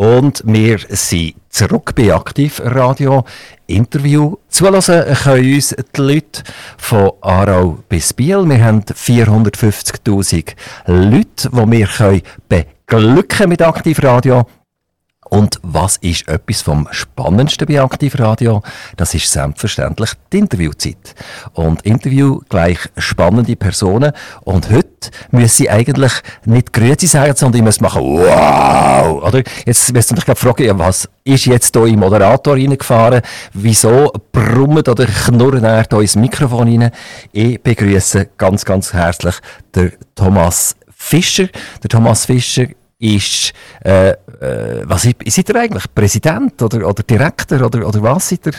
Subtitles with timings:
[0.00, 3.22] Und wir sind zurück bei Aktivradio.
[3.66, 6.42] Interview zulassen können uns die Leute
[6.78, 8.48] von Aarau bis Biel.
[8.48, 10.54] Wir haben 450.000
[10.86, 14.46] Leute, die wir beglücken mit Aktivradio.
[15.30, 18.62] Und was ist etwas vom Spannendsten bei Aktivradio?
[18.96, 21.14] Das ist selbstverständlich die Interviewzeit.
[21.52, 24.12] Und Interview gleich spannende Personen.
[24.42, 26.12] Und heute müssen sie eigentlich
[26.44, 29.22] nicht Grüezi sagen, sondern ich muss machen, wow!
[29.22, 29.42] Oder?
[29.64, 33.22] Jetzt wirst du dich fragen, ja, was ist jetzt hier im Moderator reingefahren?
[33.52, 36.90] Wieso brummt oder knurrt er hier ins Mikrofon rein?
[37.30, 39.36] Ich begrüße ganz, ganz herzlich
[39.76, 41.48] den Thomas Fischer.
[41.82, 42.66] Der Thomas Fischer
[43.00, 44.16] ist, äh, äh,
[44.84, 45.84] was seid ihr eigentlich?
[45.94, 48.52] Präsident oder, oder Direktor oder, oder was seid ihr?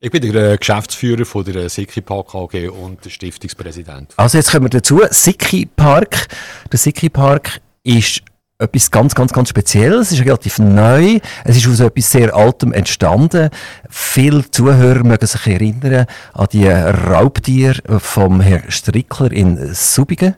[0.00, 4.14] Ich bin der äh, Geschäftsführer von der Siki Park AG und der Stiftungspräsident.
[4.16, 5.02] Also jetzt kommen wir dazu.
[5.10, 6.28] Siki Park.
[6.72, 8.22] Der Siki Park ist
[8.58, 10.12] etwas ganz, ganz, ganz Spezielles.
[10.12, 11.18] Es ist relativ neu.
[11.44, 13.50] Es ist aus etwas sehr Altem entstanden.
[13.90, 20.36] Viele Zuhörer mögen sich erinnern an die Raubtiere vom Herrn Strickler in Subigen,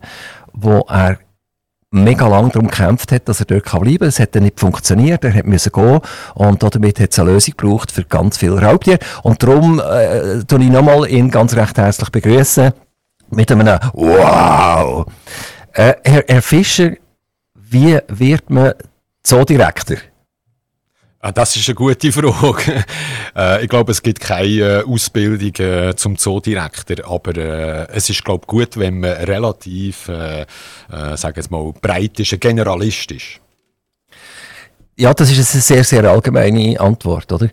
[0.52, 1.18] wo er
[1.90, 4.08] mega lang darum gekämpft hat, dass er dort bleiben kann.
[4.08, 6.00] Es hat dann nicht funktioniert, er musste gehen
[6.34, 8.98] und damit hat es eine Lösung gebraucht für ganz viele Raubtiere.
[9.22, 12.72] Und darum äh, tue ich nochmal ihn ganz recht herzlich begrüßen
[13.30, 15.06] mit einem Wow!
[15.72, 16.92] Äh, Herr, Herr Fischer,
[17.54, 18.72] wie wird man
[19.22, 19.98] Zoodirektor?
[21.22, 22.82] Ah, das ist eine gute Frage.
[23.36, 28.46] Äh, ich glaube, es gibt keine äh, Ausbildung äh, zum Zoodirektor, aber es ist, glaube
[28.46, 30.46] gut, wenn man relativ, äh,
[31.16, 33.40] sagen wir mal, breit ist, ein Generalist ist.
[34.96, 37.48] Ja, das ist eine sehr, sehr allgemeine Antwort, oder?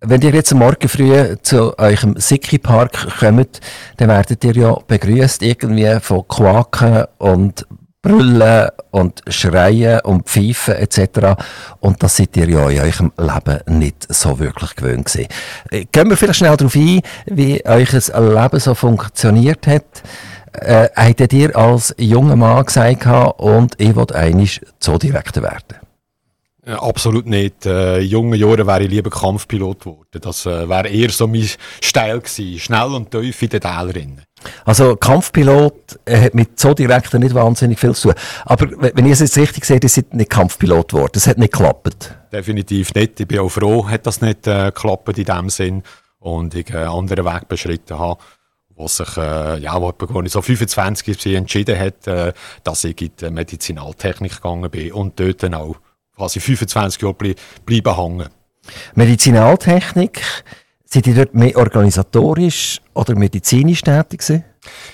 [0.00, 3.60] Wenn ihr jetzt morgen früh zu eurem Siki Park kommt,
[3.96, 7.66] dann werdet ihr ja begrüßt irgendwie von Quaken und
[8.02, 11.40] brüllen und schreien und pfeifen etc.
[11.80, 15.28] Und das seid ihr ja in eurem Leben nicht so wirklich gewöhnt gewesen.
[15.70, 20.02] Äh, gehen wir vielleicht schnell darauf ein, wie euch Leben so funktioniert hat.
[20.52, 23.06] Äh, hättet ihr als junger Mann gesagt,
[23.38, 25.82] und ich will eigentlich Zoodirektor werden?
[26.64, 27.66] Ja, absolut nicht.
[27.66, 30.20] Äh, jungen Jahren wäre ich lieber Kampfpilot geworden.
[30.20, 31.48] Das äh, wäre eher so mein
[31.82, 32.60] Style gewesen.
[32.60, 34.22] Schnell und tief in den Tälerinnen.
[34.64, 38.20] Also Kampfpilot äh, hat mit so direkt nicht wahnsinnig viel zu tun.
[38.44, 41.10] Aber wenn ich es jetzt richtig sehe, ist nicht Kampfpilot geworden.
[41.12, 42.14] Das hat nicht geklappt.
[42.32, 43.20] Definitiv nicht.
[43.20, 45.82] Ich bin auch froh, hat das nicht äh, geklappt in dem Sinn.
[46.18, 48.18] Und ich einen anderen Weg beschritten habe
[48.74, 52.32] wo sich, äh, ja, wo ich so 25 entschieden hat, äh,
[52.64, 55.76] dass ich in die Medizinaltechnik gegangen bin und dort dann auch
[56.16, 58.28] quasi 25 Jahre ble bleiben hängen.
[58.94, 60.22] Medizinaltechnik,
[60.92, 64.44] sind Sie dort mehr organisatorisch oder medizinisch tätig gewesen?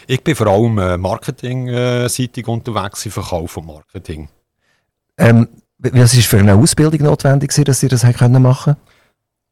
[0.07, 4.29] Ich bin vor allem äh, marketingseitig unterwegs im Verkauf von Marketing.
[5.19, 5.49] Ähm,
[5.79, 8.77] was ist für eine Ausbildung notwendig, dass Sie das machen können?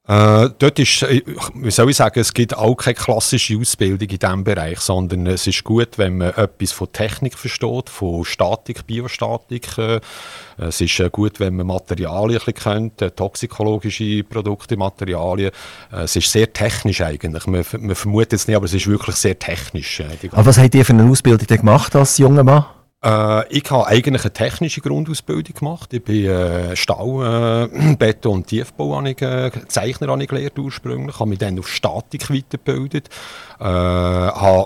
[0.08, 1.20] Äh, dort ist, äh,
[1.54, 5.48] wie soll ich sagen, es gibt auch keine klassische Ausbildung in diesem Bereich, sondern es
[5.48, 9.76] ist gut, wenn man etwas von Technik versteht, von Statik, Biostatik.
[9.78, 10.00] Äh,
[10.58, 15.50] es ist äh, gut, wenn man Materialien kennt, äh, toxikologische Produkte, Materialien.
[15.92, 17.46] Äh, es ist sehr technisch eigentlich.
[17.46, 20.02] Man, man vermutet es nicht, aber es ist wirklich sehr technisch.
[20.30, 22.64] aber was habt ihr für eine Ausbildung gemacht als junger Mann?
[23.04, 25.92] Äh, ich habe eigentlich eine technische Grundausbildung gemacht.
[25.92, 27.68] Ich bin äh, Stau, äh,
[27.98, 33.08] Beton und Tiefbau habe ich, äh, ich ursprünglich, Ich habe mich dann auf Statik weitergebildet,
[33.60, 33.64] äh,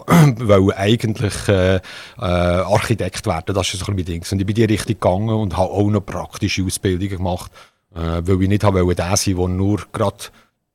[0.39, 1.81] wollte eigentlich äh, äh,
[2.19, 4.25] Architekt werden, das ist so ein bisschen Ding.
[4.31, 7.51] Und ich bin in die Richtung gegangen und habe auch noch praktische Ausbildungen gemacht,
[7.95, 10.17] äh, weil ich nicht habe der sein der nur gerade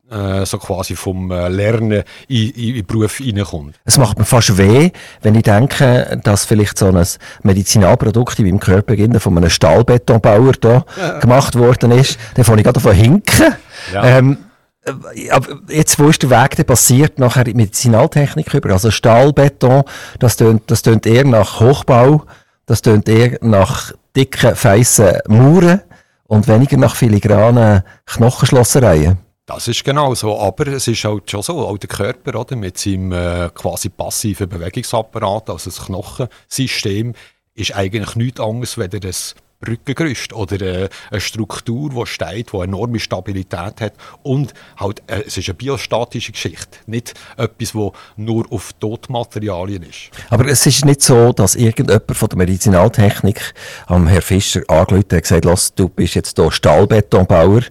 [0.09, 3.79] äh, so quasi vom äh, Lernen in, in, den Beruf reinkommt.
[3.85, 7.05] Es macht mir fast weh, wenn ich denke, dass vielleicht so ein
[7.43, 11.19] Medizinalprodukt in meinem Körper von einem Stahlbetonbauer da ja.
[11.19, 12.19] gemacht worden ist.
[12.35, 13.55] Dann fange ich gerade davon hinken.
[13.93, 14.03] Ja.
[14.05, 14.37] Ähm,
[14.85, 18.71] äh, aber jetzt, wo ist der Weg denn passiert nachher in Medizinaltechnik über?
[18.71, 19.83] Also Stahlbeton,
[20.19, 22.25] das tönt, das tönt eher nach Hochbau,
[22.65, 25.81] das tönt eher nach dicken, feissen Mauern
[26.27, 29.24] und weniger nach filigranen Knochenschlossereien.
[29.47, 32.79] Das ist genau so, aber es ist halt schon so, auch der Körper oder, mit
[32.79, 37.13] seinem äh, quasi passiven Bewegungsapparat, also das Knochensystem,
[37.53, 42.99] ist eigentlich nichts anderes, als das Brückengerüst oder äh, eine Struktur, die steht, die enorme
[42.99, 48.71] Stabilität hat und halt, äh, es ist eine biostatische Geschichte, nicht etwas, das nur auf
[48.79, 50.11] Totmaterialien ist.
[50.29, 53.53] Aber es ist nicht so, dass irgendjemand von der Medizinaltechnik
[53.87, 57.61] am Herr Fischer angerufen hat und gesagt, Lass, du bist jetzt hier Stahlbetonbauer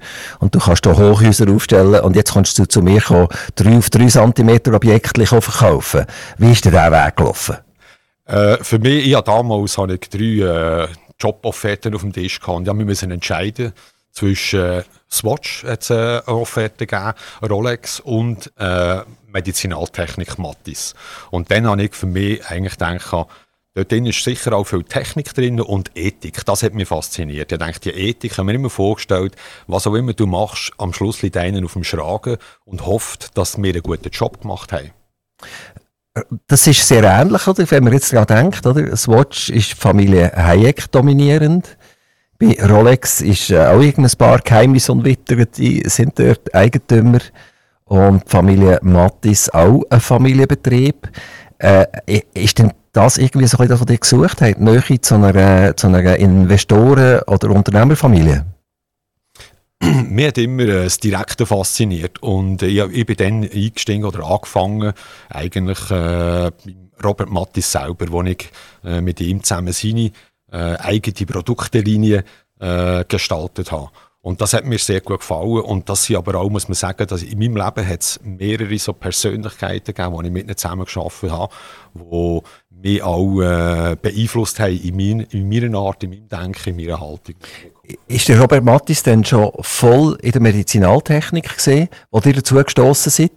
[0.40, 3.90] und du kannst hier Hochhäuser aufstellen und jetzt kannst du zu mir kommen, 3 auf
[3.90, 6.04] 3 cm Objekte verkaufen.
[6.38, 7.56] Wie ist der Weg gelaufen?
[8.26, 10.88] Äh, für mich, ja, damals habe ich drei äh,
[11.18, 12.58] Jobofferten auf dem Tisch gehabt.
[12.58, 13.72] Und ja, wir müssen entscheiden
[14.14, 20.94] zwischen Swatch hat es eine Offerte gegeben, Rolex und äh, Medizinaltechnik Mattis.
[21.30, 23.26] Und dann habe ich für mich eigentlich gedacht,
[23.76, 26.44] Dort ist sicher auch viel Technik drin und Ethik.
[26.44, 27.50] Das hat mich fasziniert.
[27.50, 29.34] Ich denke, die Ethik haben wir immer vorgestellt,
[29.66, 33.60] was auch immer du machst, am Schluss liegt einer auf dem Schragen und hofft, dass
[33.60, 34.92] wir einen guten Job gemacht haben.
[36.46, 37.68] Das ist sehr ähnlich, oder?
[37.70, 38.66] wenn man jetzt daran denkt.
[38.66, 38.96] Oder?
[38.96, 41.76] Swatch ist Familie Hayek dominierend.
[42.38, 47.18] Bei Rolex ist äh, auch irgendein paar Geheimnisse und Witter, die sind dort Eigentümer.
[47.84, 51.08] Und Familie Mattis auch ein Familienbetrieb.
[51.58, 51.86] Äh,
[52.34, 54.60] ist denn das irgendwie so bisschen, was ihr gesucht habt?
[54.60, 58.44] Nähe zu einer, zu einer Investoren- oder Unternehmerfamilie?
[60.08, 64.24] Mir hat immer äh, das Direkte fasziniert und äh, ich, ich bin dann eingestiegen oder
[64.24, 64.92] angefangen,
[65.28, 66.50] eigentlich äh,
[67.02, 68.50] Robert Mattis selber, wo ich
[68.84, 70.12] äh, mit ihm zusammen seine
[70.52, 72.24] äh, eigene Produktlinie
[72.60, 73.90] äh, gestaltet habe.
[74.24, 75.60] Und das hat mir sehr gut gefallen.
[75.60, 78.78] Und das sind aber auch, muss man sagen, dass in meinem Leben hat es mehrere
[78.78, 81.48] so Persönlichkeiten gegeben, die ich mit ihnen geschafft habe,
[81.92, 82.40] die
[82.84, 87.00] mich auch äh, beeinflusst haben in, mein, in meiner Art, in meinem Denken, in meiner
[87.00, 87.34] Haltung.
[88.06, 93.10] Ist der Robert Mattis denn schon voll in der Medizinaltechnik gesehen, wo ihr dazu gestoßen
[93.10, 93.32] seid?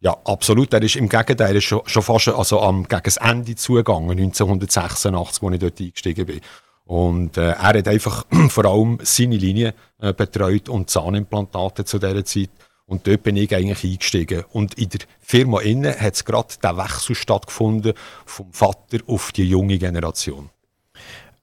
[0.00, 0.72] Ja, absolut.
[0.72, 5.12] Er ist im Gegenteil ist schon, schon fast also am, gegen das Ende zugegangen, 1986,
[5.12, 6.40] als ich dort eingestiegen bin.
[6.86, 12.24] Und äh, er hat einfach vor allem seine Linie äh, betreut und Zahnimplantate zu dieser
[12.24, 12.50] Zeit.
[12.90, 14.42] Und dort bin ich eigentlich eingestiegen.
[14.52, 17.92] Und in der Firma innen hat es gerade der Wechsel stattgefunden
[18.26, 20.50] vom Vater auf die junge Generation.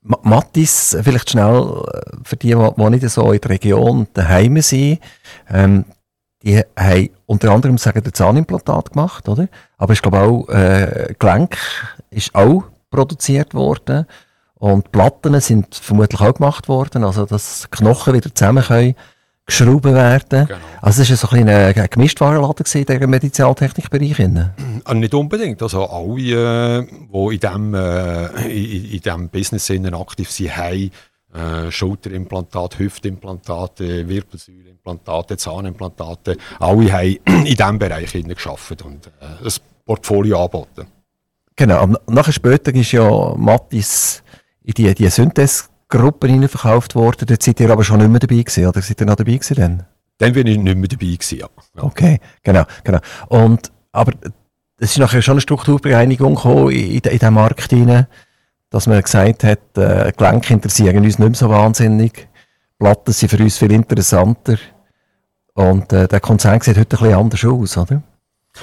[0.01, 4.99] Mattis, vielleicht schnell äh, für die, die nicht so in der Region daheim sind.
[5.49, 5.85] Ähm,
[6.43, 9.47] die haben unter anderem sagen, der Zahnimplantat gemacht, oder?
[9.77, 11.57] Aber ich glaube auch, äh, Gelenk
[12.09, 14.05] ist auch produziert worden.
[14.55, 18.95] Und Platten sind vermutlich auch gemacht worden, also dass Knochen wieder zusammen können
[19.47, 20.47] geschraubt werden.
[20.47, 20.59] Genau.
[20.81, 24.19] Also es war so ein, ein Gemischtwarenladen in diesem Medizinaltechnikbereich.
[24.83, 25.61] Also nicht unbedingt.
[25.63, 30.91] Also alle, äh, die in diesem, äh, in, in Business aktiv sind, haben
[31.33, 36.37] äh, Schulterimplantate, Hüftimplantate, Wirbelsäuleimplantate, Zahnimplantate.
[36.59, 39.53] Alle haben in diesem Bereich gearbeitet und äh, ein
[39.85, 40.87] Portfolio angeboten.
[41.55, 44.21] Genau, und nachher später ist ja Mattis
[44.63, 45.09] in die, die
[45.89, 47.25] Synthes-Gruppe verkauft worden.
[47.27, 49.55] Dort seid ihr aber schon nicht mehr dabei gewesen, oder seid ihr noch dabei gewesen
[49.55, 49.83] dann?
[50.19, 51.47] Dann bin ich nicht mehr dabei gewesen, ja.
[51.75, 51.83] ja.
[51.83, 52.99] Okay, genau, genau.
[53.29, 54.13] Und, aber
[54.79, 58.07] es ist nachher schon eine Strukturbereinigung gekommen in, in, in den Markt hinein,
[58.69, 62.27] dass man gesagt hat, äh, Gelenke interessieren uns nicht mehr so wahnsinnig.
[62.79, 64.57] Platten sind für uns viel interessanter.
[65.53, 68.03] Und äh, der Konzern sieht heute ein bisschen anders aus, oder?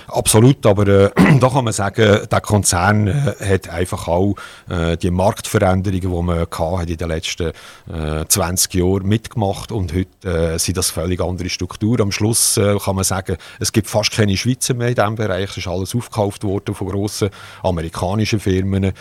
[0.08, 1.10] Absolut, aber äh,
[1.40, 4.34] da kann man sagen, der Konzern äh, hat einfach auch
[4.68, 6.46] äh, die Marktveränderungen, die man
[6.78, 7.52] hat in den letzten
[7.92, 12.02] äh, 20 Jahren mitgemacht und heute äh, sind das völlig andere Strukturen.
[12.02, 15.50] Am Schluss äh, kann man sagen, es gibt fast keine Schweizer mehr in diesem Bereich,
[15.50, 17.30] es ist alles aufgekauft worden von grossen
[17.62, 18.92] amerikanischen Firmen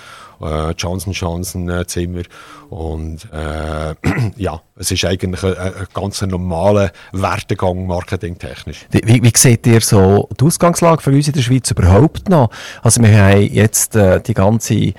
[0.44, 2.24] äh, Johnson Johnson äh, Zimmer.
[2.70, 3.96] Und äh,
[4.38, 8.86] ja, es ist eigentlich ein, ein ganz normaler Werdegang marketingtechnisch.
[8.92, 12.50] Wie, wie, seht ihr so die Ausgangslage für uns in der Schweiz überhaupt noch?
[12.82, 14.94] Also wir haben jetzt äh, die ganze äh,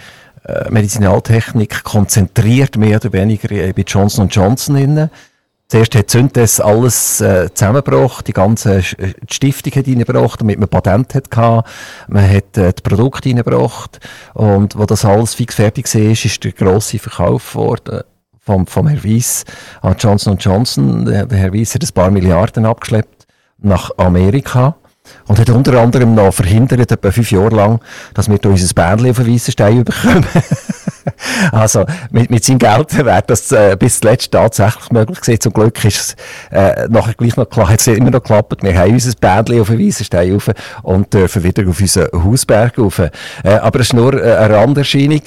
[0.70, 5.10] Medizinaltechnik konzentriert mehr oder weniger bei Johnson Johnson innen.
[5.68, 8.82] Zuerst hat Synthes alles äh, zusammengebracht, die ganze äh,
[9.28, 11.64] die Stiftung hat reingebracht, damit man Patent hatte.
[12.08, 13.98] Man hat äh, die Produkte reingebracht.
[14.34, 18.02] Und wo das alles fix fertig war, ist der grosse Verkauf worden
[18.40, 19.44] vom, vom Herr Weiss
[19.80, 21.06] an Johnson Johnson.
[21.06, 23.26] Der Herr Weiss hat ein paar Milliarden abgeschleppt
[23.58, 24.76] nach Amerika.
[25.26, 27.80] Und hat unter anderem noch verhindert, etwa fünf Jahre lang,
[28.14, 30.24] dass wir unser Bändchen auf den weißen Stein bekommen.
[31.52, 35.40] also, mit, mit seinem Geld wäre das äh, bis zuletzt tatsächlich möglich gewesen.
[35.40, 36.16] Zum Glück ist es
[36.50, 38.62] äh, nachher gleich noch klar, hat es immer noch geklappt.
[38.62, 40.50] Wir haben unser Bändchen auf den weißen Stein rauf
[40.82, 42.98] und dürfen wieder auf unseren Hausberg rauf.
[42.98, 43.10] Äh,
[43.44, 45.22] aber es ist nur äh, eine Randerscheinung.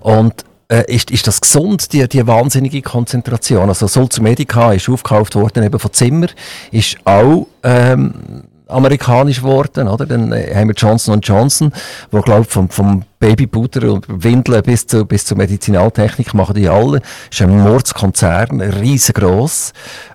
[0.00, 3.68] Und äh, ist, ist das gesund, die, die wahnsinnige Konzentration?
[3.68, 6.28] Also Sulzer Medica ist aufgekauft worden eben von Zimmer,
[6.70, 10.06] ist auch ähm, amerikanisch geworden, oder?
[10.06, 11.72] Dann äh, haben wir Johnson Johnson,
[12.10, 17.02] wo glaub vom, vom Babybutter und Windeln bis zu, bis zur Medizinaltechnik machen die alle.
[17.30, 19.72] Ist ein Mordskonzern, riesengroß.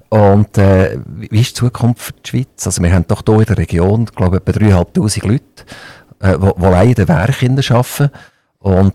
[0.09, 2.65] Und äh, wie ist die Zukunft für die Schweiz?
[2.65, 5.43] Also wir haben doch hier in der Region, glaube ich, etwa 3'500 Leute,
[6.21, 8.12] äh, die allein in den Werken arbeiten.
[8.59, 8.93] Und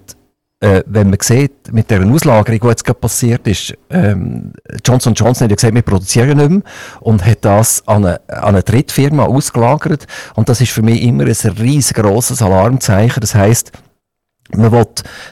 [0.60, 4.52] äh, wenn man sieht, mit der Auslagerung, die jetzt gerade passiert ist, ähm,
[4.84, 6.62] Johnson Johnson hat ja gesagt, wir produzieren nicht mehr
[7.00, 10.06] und hat das an eine, an eine Drittfirma ausgelagert.
[10.34, 13.20] Und das ist für mich immer ein riesengroßes Alarmzeichen.
[13.22, 13.72] Das heisst,
[14.54, 14.86] man will,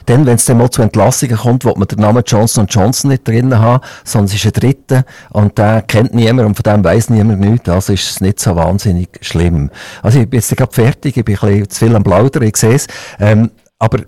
[0.05, 3.27] dann, wenn es dann mal zu Entlassungen kommt, will man den Namen Johnson Johnson nicht
[3.27, 7.09] drinnen haben, sondern es ist ein Dritter und der kennt niemand und von dem weiss
[7.09, 9.69] niemand nichts, also ist es nicht so wahnsinnig schlimm.
[10.01, 12.55] Also ich bin jetzt gerade fertig, ich bin ein bisschen zu viel am Plaudern, ich
[12.55, 12.87] sehe es,
[13.19, 13.99] ähm, aber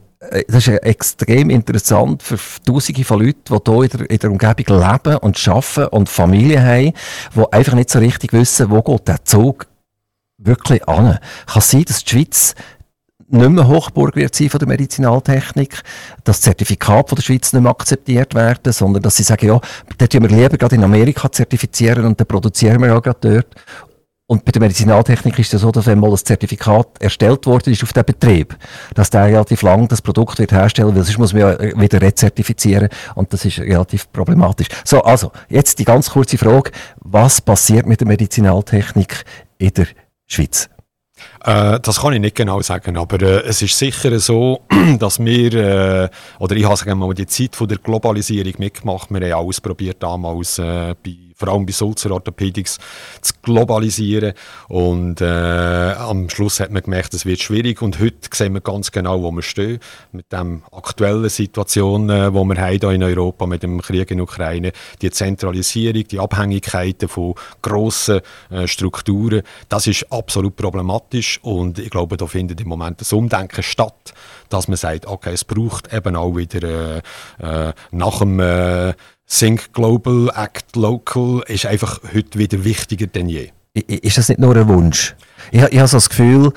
[0.47, 4.79] das ist extrem interessant für Tausende von Leuten, die hier in der, in der Umgebung
[4.79, 6.93] leben und arbeiten und Familie haben,
[7.35, 9.65] die einfach nicht so richtig wissen, wo geht der Zug
[10.37, 11.17] wirklich an.
[11.47, 12.55] Kann sein, dass die Schweiz
[13.29, 15.81] nicht mehr Hochburg wird sein von der Medizinaltechnik,
[16.23, 19.59] dass das Zertifikat von der Schweiz nicht mehr akzeptiert werden, sondern dass sie sagen, ja,
[19.97, 23.47] das tun wir lieber gerade in Amerika zertifizieren und dann produzieren wir auch gerade dort.
[24.31, 27.83] Und bei der Medizinaltechnik ist es so, dass wenn mal das Zertifikat erstellt worden ist
[27.83, 28.55] auf den Betrieb,
[28.95, 32.88] dass der relativ lang das Produkt wird herstellen, weil sonst muss man ja wieder rezertifizieren
[33.15, 34.67] und das ist relativ problematisch.
[34.85, 36.71] So, also, jetzt die ganz kurze Frage,
[37.01, 39.25] was passiert mit der Medizinaltechnik
[39.57, 39.88] in der
[40.27, 40.69] Schweiz?
[41.43, 44.61] Äh, das kann ich nicht genau sagen, aber äh, es ist sicher so,
[44.97, 46.09] dass wir, äh,
[46.39, 49.11] oder ich habe sagen mal, die Zeit von der Globalisierung mitgemacht.
[49.11, 52.77] Wir haben alles probiert damals äh, bei vor allem bei Sulzer Orthopädics
[53.21, 54.33] zu globalisieren.
[54.67, 57.81] Und äh, am Schluss hat man gemerkt, es wird schwierig.
[57.81, 59.79] Und heute sehen wir ganz genau, wo wir stehen.
[60.12, 64.71] Mit der aktuellen Situation, äh, wo wir hier in Europa mit dem Krieg in Ukraine,
[65.01, 67.33] die Zentralisierung, die Abhängigkeiten von
[67.63, 68.21] grossen
[68.51, 71.39] äh, Strukturen, das ist absolut problematisch.
[71.41, 74.13] Und ich glaube, da findet im Moment das Umdenken statt,
[74.50, 77.01] dass man sagt, okay, es braucht eben auch wieder
[77.41, 78.93] äh, äh nach dem äh,
[79.31, 83.50] Think Global, Act Local ist einfach heute wieder wichtiger denn je.
[83.73, 85.15] Ist das nicht nur ein Wunsch?
[85.51, 86.51] Ich, ich habe so das Gefühl,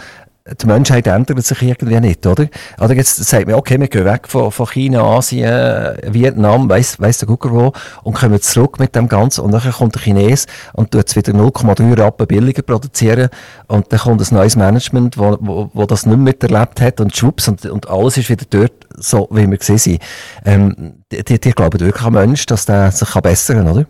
[0.46, 2.48] die Menschheit ändert sich irgendwie nicht, oder?
[2.78, 7.16] Oder jetzt sagt man, okay, wir gehen weg von, von China, Asien, Vietnam, weiss, weiss
[7.16, 7.72] der Gucker wo,
[8.02, 9.40] und kommen zurück mit dem Ganzen.
[9.40, 13.30] Und dann kommt der Chines und tut es wieder 0,3 Rappen billiger produzieren.
[13.68, 17.16] Und dann kommt ein neues Management, wo, wo, wo das nicht mehr miterlebt hat und
[17.16, 20.02] schwupps, und, und alles ist wieder dort, so wie wir gesehen sind.
[20.44, 23.86] Ähm, die, die, die glauben wirklich an Mensch, dass der sich bessern kann, oder?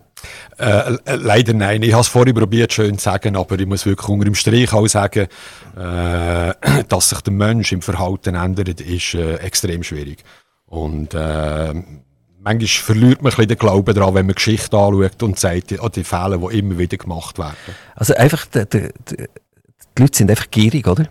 [0.58, 1.82] Äh, leider nein.
[1.82, 4.72] Ich habe es vorhin probiert, schön zu sagen, aber ich muss wirklich unter dem Strich
[4.72, 5.28] auch sagen,
[5.76, 6.54] äh,
[6.88, 10.24] dass sich der Mensch im Verhalten ändert, ist äh, extrem schwierig.
[10.66, 11.74] Und äh,
[12.40, 15.88] manchmal verliert man ein bisschen den Glauben daran, wenn man Geschichte anschaut und sagt, oh,
[15.88, 17.56] die Fehler, die immer wieder gemacht werden.
[17.94, 21.08] Also einfach, die, die, die Leute sind einfach gierig, oder?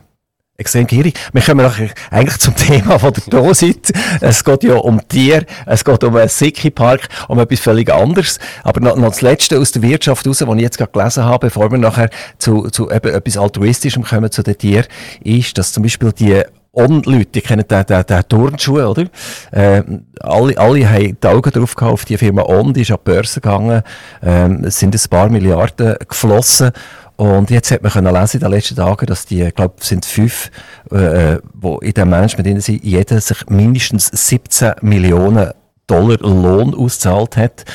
[0.57, 1.19] Extrem gierig.
[1.33, 1.65] Wir kommen
[2.11, 3.91] eigentlich zum Thema von der Dosit.
[4.21, 8.39] Es geht ja um Tier, es geht um einen Sicki-Park, um etwas völlig anderes.
[8.63, 11.47] Aber noch, noch das Letzte aus der Wirtschaft raus, was ich jetzt gerade gelesen habe,
[11.47, 14.85] bevor wir nachher zu, zu eben etwas Altruistischem kommen zu den Tieren,
[15.23, 16.43] ist, dass zum Beispiel die
[16.75, 19.05] On-Leute, die kennen den, den, den Turnschuh, oder?
[19.51, 19.83] Äh,
[20.19, 23.41] alle, alle haben die Augen drauf gehabt die Firma On, die ist an die Börse
[23.41, 23.83] gegangen,
[24.23, 26.71] ähm, es sind ein paar Milliarden geflossen
[27.15, 30.05] und jetzt hat man können lesen in den letzten Tagen, dass die, ich glaube, sind
[30.05, 30.49] fünf,
[30.91, 35.51] äh, wo in dem Management drin sind, jeder sich mindestens 17 Millionen
[35.87, 37.65] Dollar Lohn auszahlt hat.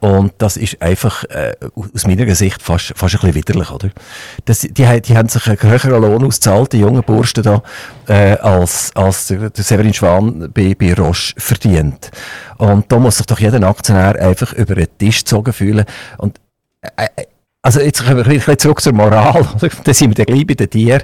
[0.00, 1.54] Und das ist einfach äh,
[1.94, 3.90] aus meiner Sicht fast, fast ein bisschen widerlich, oder?
[4.46, 4.84] Das, die, die
[5.16, 7.62] haben sich einen höheren Lohn ausgezahlt, die jungen Bursten da,
[8.08, 12.10] äh, als, als der, der Severin Schwan bei, bei Roche verdient.
[12.56, 15.84] Und da muss sich doch jeder Aktionär einfach über den Tisch gezogen fühlen.
[16.16, 16.40] Und
[16.82, 17.24] äh, äh
[17.62, 19.46] also jetzt kommen wir ein zurück zur Moral.
[19.84, 21.02] da sind wir dann gleich bei den Tieren.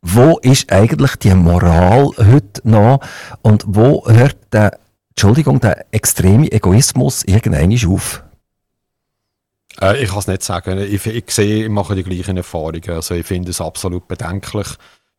[0.00, 3.00] Wo ist eigentlich die Moral heute noch
[3.42, 4.78] und wo hört der,
[5.10, 8.24] Entschuldigung, der extreme Egoismus irgendwann auf?
[9.80, 10.78] Äh, ich kann es nicht sagen.
[10.78, 12.90] Ich, ich, sehe, ich mache die gleichen Erfahrungen.
[12.90, 14.66] Also ich finde es absolut bedenklich,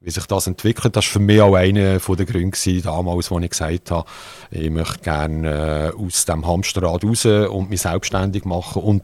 [0.01, 0.95] wie sich das entwickelt.
[0.97, 4.09] Das war für mich auch einer der Gründe damals, als ich gesagt habe,
[4.51, 9.03] ich möchte gerne äh, aus dem Hamsterrad raus und mich selbstständig machen und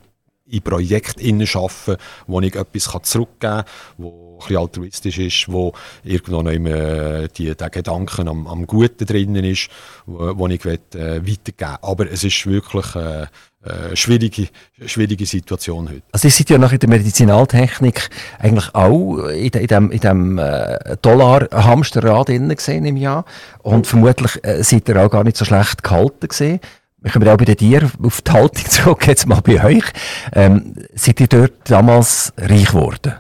[0.50, 3.66] in Projekten arbeiten, wo ich etwas zurückgeben kann,
[3.98, 9.44] wo bisschen altruistisch ist, wo irgendwo noch immer die, der Gedanken am, am Guten drinnen
[9.44, 9.70] ist,
[10.06, 11.78] wo, wo ich will, äh, weitergeben.
[11.82, 13.28] Aber es ist wirklich äh,
[13.62, 14.48] eine schwierige,
[14.86, 16.04] schwierige Situation heute.
[16.14, 20.96] Also ihr seid ja nach der Medizinaltechnik eigentlich auch in, in dem, in dem äh,
[21.02, 23.26] Dollar-Hamsterrad im Jahr.
[23.62, 26.60] Und vermutlich äh, seid ihr auch gar nicht so schlecht gehalten gesehen
[27.02, 29.86] wir kommen auch bei den Tieren auf die Haltung zurück, jetzt mal bei euch.
[30.34, 33.14] Ähm, seid ihr dort damals reich geworden?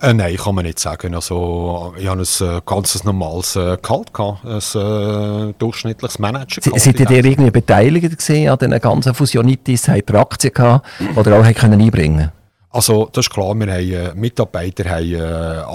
[0.00, 1.14] Äh, nein, kann man nicht sagen.
[1.14, 6.60] Also, ich hatte ein äh, ganz normales äh, Gehalt, gehabt, ein durchschnittliches Manager.
[6.76, 9.88] Seid ihr irgendwie beteiligt gesehen an diesen ganzen Fusionitis?
[9.88, 12.32] Habt ihr Aktien gehabt oder auch können einbringen
[12.68, 15.14] also das ist klar, wir haben Mitarbeiter, haben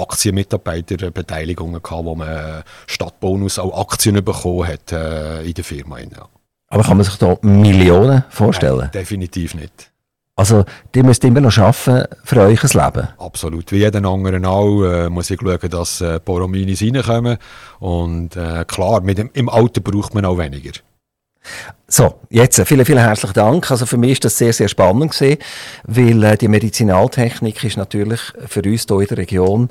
[0.02, 5.98] Aktienmitarbeiterbeteiligungen gehabt, wo man statt Bonus auch Aktien bekommen hat in der Firma.
[5.98, 6.30] Ja.
[6.72, 8.80] Aber kann man sich da Millionen vorstellen?
[8.80, 9.92] Nein, definitiv nicht.
[10.38, 10.64] Also,
[10.96, 13.10] die müsst immer noch arbeiten für euch Leben.
[13.18, 13.72] Absolut.
[13.74, 17.38] Wie jeden anderen auch, äh, muss ich schauen, dass äh, Porominis reinkommen.
[17.80, 20.72] Und äh, klar, mit dem, im Alter braucht man auch weniger.
[21.88, 23.70] So, jetzt äh, vielen, vielen herzlichen Dank.
[23.70, 25.38] Also für mich ist das sehr, sehr spannend gewesen,
[25.84, 29.70] weil äh, die Medizinaltechnik ist natürlich für uns hier in der Region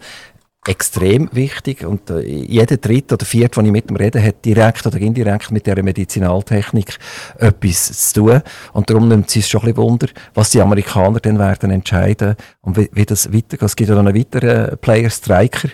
[0.67, 4.87] extrem wichtig und äh, jeder dritte oder vierte, den ich mit ihm rede, hat direkt
[4.87, 6.99] oder indirekt mit der Medizinaltechnik
[7.39, 8.43] etwas zu tun
[8.75, 12.77] und darum nimmt es schon ein bisschen Wunder, was die Amerikaner dann werden entscheiden und
[12.77, 13.63] wie, wie das weitergeht.
[13.63, 15.71] Es gibt ja noch einen weiteren Player, Striker,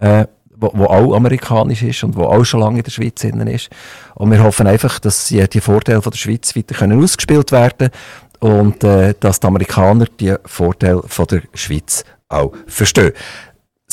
[0.00, 0.24] äh,
[0.62, 3.68] auch amerikanisch ist und wo auch schon lange in der Schweiz innen ist.
[4.14, 7.90] Und wir hoffen einfach, dass die, die Vorteile von der Schweiz weiter können ausgespielt werden
[8.38, 13.12] und äh, dass die Amerikaner die Vorteile von der Schweiz auch verstehen.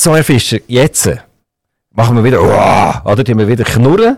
[0.02, 1.10] So, Herr Fischer, jetzt
[1.90, 4.16] machen wir wieder, oh, oder, wir wieder knurren.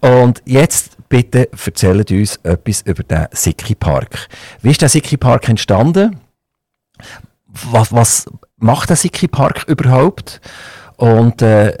[0.00, 4.28] Und jetzt bitte erzählt uns etwas über den Siki Park.
[4.62, 6.20] Wie ist der Siki Park entstanden?
[7.48, 8.26] Was, was
[8.58, 10.40] macht der Siki Park überhaupt?
[10.98, 11.76] Und äh,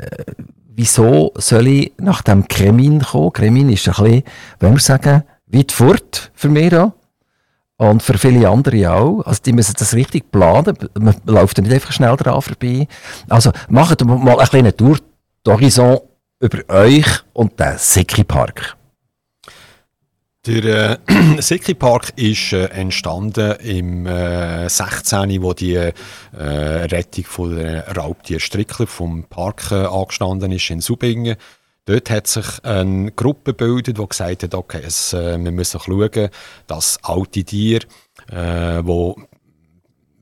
[0.74, 3.32] wieso soll ich nach dem Kremin kommen?
[3.32, 4.22] Kremin ist ein bisschen,
[4.58, 6.90] wenn wir sagen, weit fort für mich auch.
[7.76, 9.22] Und für viele andere auch.
[9.22, 10.76] Also, die müssen das richtig planen.
[10.98, 12.86] Man läuft nicht einfach schnell dran vorbei.
[13.28, 14.98] Also, macht mal ein kleine Tour
[15.44, 16.00] d'Horizon
[16.40, 18.76] über euch und den Seki Park.
[20.46, 25.92] Der äh, Seki Park ist äh, entstanden im äh, 16., wo die äh,
[26.32, 31.36] Rettung von der Raubtier Strickler vom Park äh, angestanden ist in Subingen.
[31.86, 36.30] Dort hat sich eine Gruppe gebildet, die gesagt hat, okay, es, äh, wir müssen schauen,
[36.66, 37.84] dass alte Tiere,
[38.30, 39.14] äh, die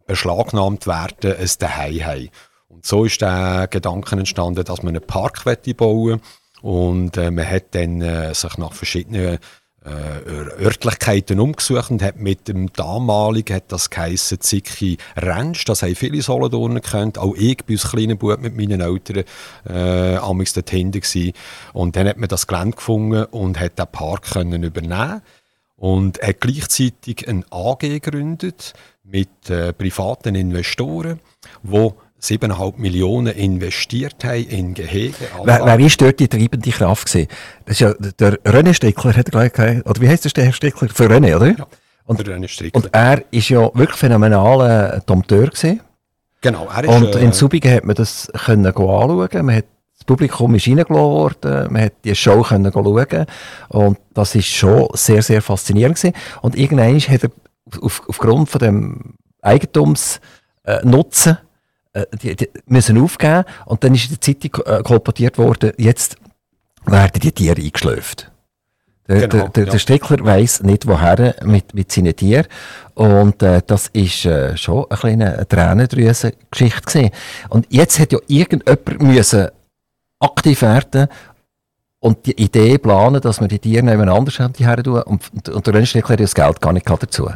[0.06, 2.28] beschlagnahmt werden, ein Zuhause haben.
[2.68, 5.44] Und so ist der Gedanke entstanden, dass man einen Park
[5.76, 6.20] bauen.
[6.62, 9.38] Und äh, man hat dann äh, sich nach verschiedenen
[9.84, 15.94] äh, Örtlichkeiten umgesucht und hat mit dem damaligen, hat das geheissen, Zicki Ranch, das haben
[15.94, 19.24] viele Solothurner gekannt, auch ich bin als kleiner Bub mit meinen Eltern
[19.68, 21.32] äh, amigs dort hinten gewesen.
[21.72, 25.22] Und dann hat man das Gelände gefunden und hat den Park können übernehmen
[25.76, 31.18] und hat gleichzeitig ein AG gegründet mit äh, privaten Investoren,
[31.62, 35.14] wo 7,5 Millionen investiert haben in Gehege.
[35.42, 37.28] Wer, wer ist dort die treibende Kraft gewesen?
[37.64, 40.52] Das ist ja der René Strickler, hat er gleich oder wie heißt das der Herr
[40.52, 40.88] Strickler?
[40.88, 41.48] Für René, oder?
[41.48, 41.66] Ja,
[42.04, 42.80] und, René Strickler.
[42.80, 45.80] Und er ist ja wirklich phänomenaler Dompteur gewesen.
[46.40, 49.46] Genau, er ist, Und in äh, Subigen hat man das können anschauen.
[49.46, 49.64] Man hat
[50.02, 53.26] das Publikum ist reingelassen worden, man hat die Show können schauen
[53.68, 56.16] und das ist schon sehr, sehr faszinierend gewesen.
[56.40, 57.30] Und irgendwann hat er
[57.80, 60.20] auf, aufgrund von dem Eigentumsnutzen
[60.64, 61.36] äh, äh,
[62.22, 66.16] die, die müssen aufgeben und dann ist in der Zeitung äh, kolportiert worden, jetzt
[66.84, 68.32] werden die Tiere eingeschläft.
[69.08, 69.78] Der, genau, der, der, ja.
[69.78, 72.46] Strickler weiss nicht, woher mit, mit seinen Tieren.
[72.94, 77.10] Und äh, das ist äh, schon eine kleine Tränendrüse-Geschichte gewesen.
[77.48, 79.48] Und jetzt hat ja irgendjemand müssen
[80.20, 81.08] aktiv werden
[81.98, 85.02] und die Idee planen, dass man die Tiere nebeneinander her tun.
[85.02, 87.28] Und, und, und der Strickler hat das Geld gar nicht dazu.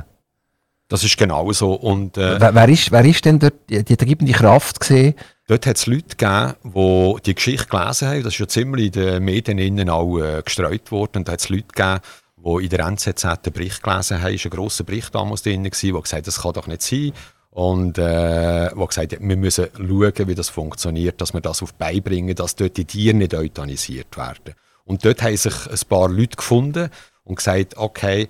[0.89, 1.75] Das ist genau so.
[1.75, 5.15] Und, äh, wer, wer, ist, wer ist denn dort die, die treibende Kraft gesehen?
[5.49, 8.23] Dort hat es Leute gegeben, die die Geschichte gelesen haben.
[8.23, 11.19] Das ist ja ziemlich in den Medien innen auch äh, gestreut worden.
[11.19, 12.01] Und da hat es Leute gegeben,
[12.37, 14.35] die in der NZZ einen Bericht gelesen haben.
[14.35, 17.13] Es war ein grosser Bericht damals drin, der gesagt hat, das kann doch nicht sein.
[17.51, 21.75] Und äh, wo gesagt hat, wir müssen schauen, wie das funktioniert, dass wir das auf
[21.75, 24.55] beibringen, dass dort die Tiere nicht euthanisiert werden.
[24.85, 26.91] Und dort haben sich ein paar Leute gefunden
[27.25, 28.29] und gesagt, okay,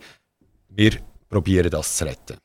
[0.69, 0.93] wir
[1.29, 2.37] probieren das zu retten.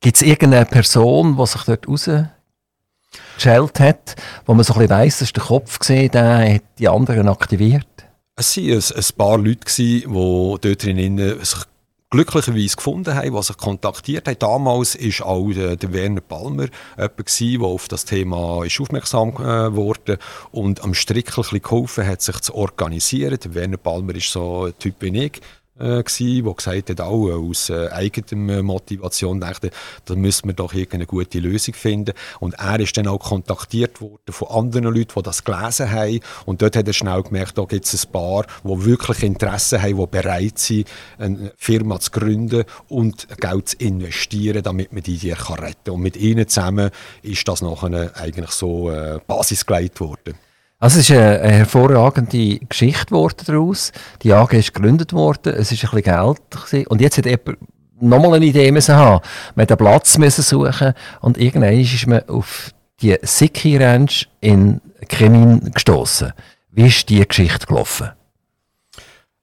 [0.00, 5.18] Gibt es irgendeine Person, die sich dort rausgeschält hat, wo man so ein bisschen weiss,
[5.18, 7.86] das ist der Kopf gesehen, der hat die anderen aktiviert?
[8.36, 11.64] Es waren ein, ein paar Leute, die dort drinnen sich
[12.10, 14.38] glücklicherweise gefunden haben, die sich kontaktiert haben.
[14.38, 19.74] Damals war auch der, der Werner Palmer jemand, der auf das Thema ist aufmerksam äh,
[19.74, 20.18] wurde
[20.52, 23.38] und am Strick geholfen hat, sich zu organisieren.
[23.42, 25.40] Der Werner Palmer ist so ein Typ wie ich,
[25.78, 29.70] äh, gsi, wo gesagt hat, auch aus äh, eigener Motivation dachte,
[30.04, 32.14] da müssen wir doch irgendeine gute Lösung finden.
[32.40, 36.20] Und er ist dann auch kontaktiert worden von anderen Leuten, die das gelesen haben.
[36.44, 39.98] Und dort hat er schnell gemerkt, da gibt es ein paar, die wirklich Interesse haben,
[39.98, 45.58] die bereit sind, eine Firma zu gründen und Geld zu investieren, damit man die Tiere
[45.58, 45.94] retten kann.
[45.94, 46.90] Und mit ihnen zusammen
[47.22, 50.45] ist das nachher eigentlich so äh, Basis gelegt worden.
[50.78, 53.92] Also es ist eine, eine hervorragende Geschichte geworden daraus.
[54.22, 56.86] Die AG ist gegründet worden, es ist ein bisschen Geld gewesen.
[56.88, 57.58] und jetzt hat jemand
[57.98, 59.24] nochmal eine Idee müssen haben.
[59.54, 64.80] Man hat einen Platz müssen suchen und irgendwann ist man auf die Siki Ranch in
[65.08, 66.32] Kremin gestoßen.
[66.70, 68.10] Wie ist die Geschichte gelaufen?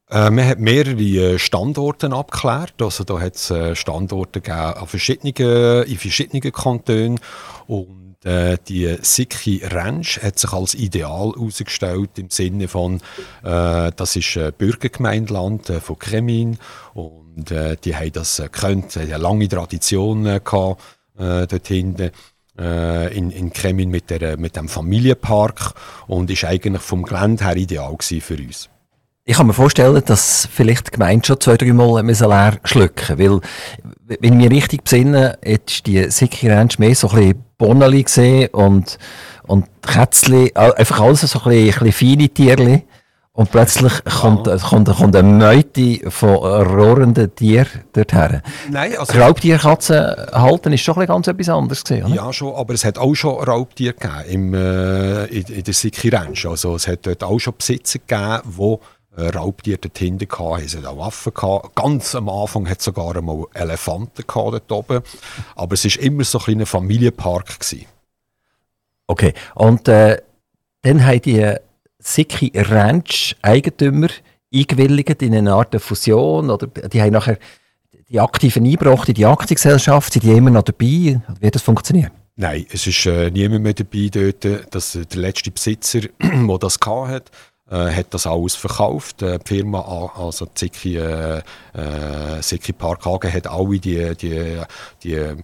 [0.09, 2.79] Äh, man hat mehrere äh, Standorte abgeklärt.
[2.79, 7.19] Also da hat es äh, Standorte gegeben an verschiedenen, in verschiedenen Kantonen.
[7.65, 13.01] Und äh, die Siki Ranch hat sich als ideal herausgestellt im Sinne von,
[13.43, 16.57] äh, das ist ein Bürgergemeindeland äh, von Kremin
[16.93, 20.81] und äh, die haben das äh, gekannt, eine lange Tradition äh, gehabt,
[21.17, 22.11] äh, dort hinten
[22.57, 25.73] äh, in, in Kremin mit, der, mit dem Familienpark
[26.07, 28.69] und ist eigentlich vom Gelände her ideal für uns.
[29.25, 33.39] Ich kann mir vorstellen, dass vielleicht die Gemeinde schon zwei, drei Mal leer schlucken weil,
[34.19, 38.49] wenn ich mich richtig besinne, ist die Siki Ranch mehr so ein bisschen Bonneli gesehen
[38.49, 38.97] und,
[39.43, 42.83] und Kätzli, einfach alles so ein bisschen, ein bisschen feine Tierli.
[43.35, 44.11] Und plötzlich ja.
[44.11, 48.41] kommt, kommt, kommt eine Meute von rohrenden Tieren dorthin.
[48.69, 49.17] Nein, also...
[49.17, 52.15] Raubtierkatzen halten ist schon ganz etwas anderes gewesen, oder?
[52.15, 56.09] Ja, schon, aber es hat auch schon Raubtiere gegeben im, äh, in, in der Siki
[56.09, 56.45] Ranch.
[56.45, 58.77] Also es hat dort auch schon Besitzer gegeben, die
[59.15, 61.75] äh, Raubtiere dort hinten hatten, es auch Waffen gehabt.
[61.75, 65.01] Ganz am Anfang hat es sogar einmal Elefanten dort oben.
[65.55, 67.59] Aber es war immer so ein kleiner Familienpark.
[67.59, 67.85] Gewesen.
[69.07, 70.21] Okay, und äh,
[70.81, 71.55] dann haben die
[71.99, 74.09] Siki Ranch Eigentümer
[74.53, 77.37] eingewilligt in eine Art Fusion oder die haben nachher
[78.09, 81.21] die Aktiven eingebracht in die Aktiengesellschaft, sind die immer noch dabei?
[81.39, 82.11] Wie hat das funktioniert?
[82.35, 84.73] Nein, es ist äh, niemand mehr dabei dort.
[84.73, 89.21] Das, der letzte Besitzer, der das hatte, äh, hat das alles verkauft.
[89.21, 91.41] Äh, die Firma, also Ziki, äh,
[91.73, 94.61] äh, Park AG, hat alle die, die,
[95.03, 95.35] die äh,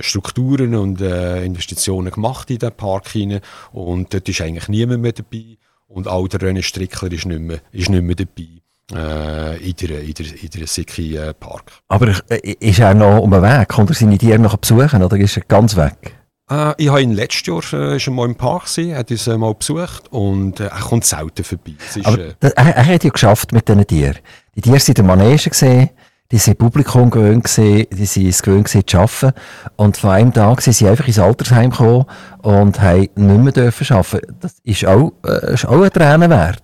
[0.00, 3.40] Strukturen und äh, Investitionen gemacht in den Park hinein.
[3.72, 5.58] Und dort ist eigentlich niemand mehr dabei.
[5.88, 8.48] Und auch der René Strickler ist nicht mehr, ist nicht mehr dabei.
[8.92, 11.72] Äh, in der, in der, in der Siki äh, Park.
[11.88, 13.68] Aber äh, ist er noch um den Weg?
[13.68, 16.14] Kommt er seine Tiere noch besuchen oder ist er ganz weg?
[16.50, 19.36] Äh, ich habe ihn letztes Jahr äh, schon mal im Park gesehen, hat uns äh,
[19.36, 21.74] mal besucht und äh, er kommt selten vorbei.
[21.94, 24.18] Ist, Aber, äh, er, er, hat ja geschafft mit diesen Tieren.
[24.54, 25.90] Die Tiere sind in der Manege gesehen,
[26.30, 29.32] die sind Publikum gewöhnt gewesen, die sind es gewöhnt gewesen, zu arbeiten.
[29.76, 32.06] Und von einem Tag sind sie einfach ins Altersheim gekommen
[32.42, 34.36] und haben nicht mehr dürfen arbeiten.
[34.40, 36.63] Das ist auch, äh, ist auch ein Tränen wert.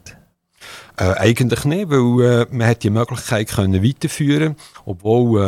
[1.01, 5.45] Äh, eigentlich nicht, weil äh, man hat die Möglichkeit können weiterführen obwohl äh,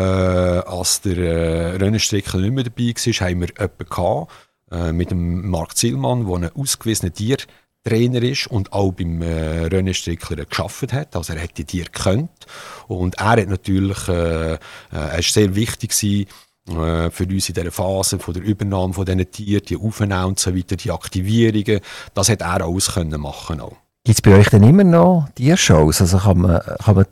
[0.66, 4.32] als der äh, Rennenstrecker nicht mehr dabei war, haben wir jemanden gehabt,
[4.70, 10.46] äh, mit dem Marc Zielmann, der ein ausgewiesener Tiertrainer ist und auch beim äh, Rennenstrickler
[10.46, 11.14] geschafft hat.
[11.16, 12.46] Also er hat die Tiere gekannt
[12.88, 14.58] und er hat natürlich, äh, äh,
[14.90, 16.28] er ist sehr wichtig gewesen,
[16.68, 20.38] äh, für uns in dieser Phase von der Übernahme von diesen Tieren, die Aufnahme und
[20.38, 21.80] so weiter, die Aktivierungen,
[22.14, 23.76] das hat er alles können machen auch.
[24.04, 26.00] Gibt es bei euch denn immer noch Tiershows?
[26.00, 27.06] Also kann man, kann man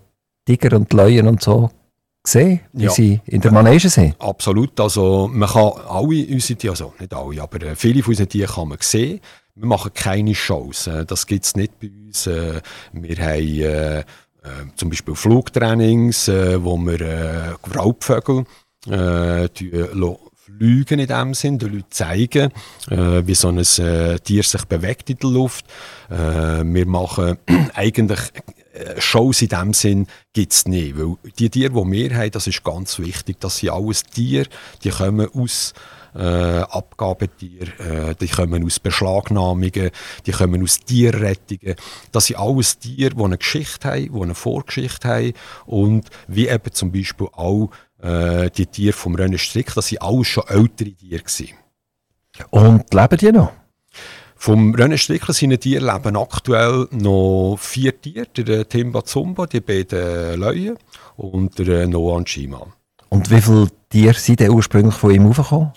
[0.44, 1.70] Tiger und Leuen und so
[2.26, 2.90] sehen, wie ja.
[2.90, 4.20] sie in der Manege sind?
[4.20, 4.78] Absolut.
[4.80, 8.52] Also man kann alle unsere Tiere, also nicht alle, aber äh, viele von unseren Tieren
[8.52, 9.20] kann man sehen.
[9.54, 10.88] Wir machen keine Shows.
[10.88, 12.26] Äh, das gibt es nicht bei uns.
[12.26, 12.60] Äh,
[12.92, 14.04] wir haben
[14.74, 18.46] zum Beispiel Flugtrainings, wo wir Raubvögel
[20.58, 22.52] fliegen in dem Sinn, den Leuten zeigen,
[22.90, 25.64] äh, wie so ein äh, Tier sich bewegt in der Luft.
[26.08, 27.38] Äh, wir machen
[27.74, 28.20] eigentlich
[28.72, 32.46] äh, Shows in dem Sinn gibt es nicht, weil die Tiere, die wir haben, das
[32.46, 34.46] ist ganz wichtig, dass sie alles Tiere,
[34.84, 35.74] die kommen aus
[36.14, 39.90] äh, Abgabetier, äh, die kommen aus Beschlagnahmungen,
[40.26, 41.76] die kommen aus Tierrettungen.
[42.12, 45.32] Das sind alles Tiere, die eine Geschichte haben, die eine Vorgeschichte haben
[45.66, 47.70] und wie eben zum Beispiel auch
[48.02, 51.54] äh, die Tiere vom Rennen Strick, das sind alles schon ältere Tiere gewesen.
[52.50, 53.52] Und leben die noch?
[54.42, 60.40] Vom Rennen Strickler sind Tiere leben aktuell noch vier Tiere, der Timba Zumba, die beiden
[60.40, 60.78] Löwen
[61.16, 62.66] und der Noah Shima.
[63.10, 65.72] Und wie viele Tiere sind denn ursprünglich von ihm aufgekommen?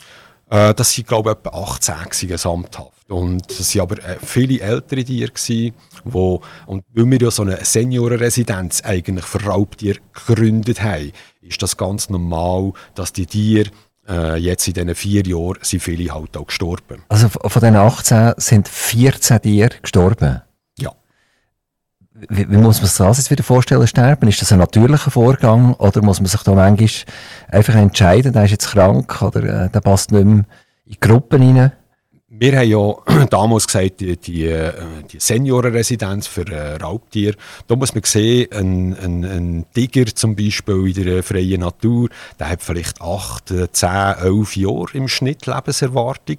[0.50, 3.03] Äh, das sind, glaube ich, etwa 18 gesamthaft.
[3.14, 7.44] Und das waren aber äh, viele ältere Tiere, gewesen, wo, und weil wir ja so
[7.44, 13.70] eine Seniorenresidenz eigentlich für Raubtiere gegründet haben, ist das ganz normal, dass die Tiere
[14.10, 17.04] äh, jetzt in diesen vier Jahren sind viele halt auch gestorben.
[17.08, 20.42] Also von den 18 sind 14 Tiere gestorben?
[20.80, 20.92] Ja.
[22.30, 24.28] Wie, wie muss man sich das jetzt wieder vorstellen, sterben?
[24.28, 26.90] Ist das ein natürlicher Vorgang oder muss man sich da manchmal
[27.50, 30.46] einfach entscheiden, der ist jetzt krank oder äh, der passt nicht mehr in
[30.86, 31.72] die Gruppen rein?
[32.36, 34.74] Wir haben ja damals gesagt, die, die, äh,
[35.12, 40.98] die Seniorenresidenz für äh, Raubtiere, da muss man sehen, ein, ein, ein Tiger zum Beispiel
[40.98, 43.90] in der freien Natur, der hat vielleicht 8, 10,
[44.24, 46.38] 11 Jahre im Schnitt Lebenserwartung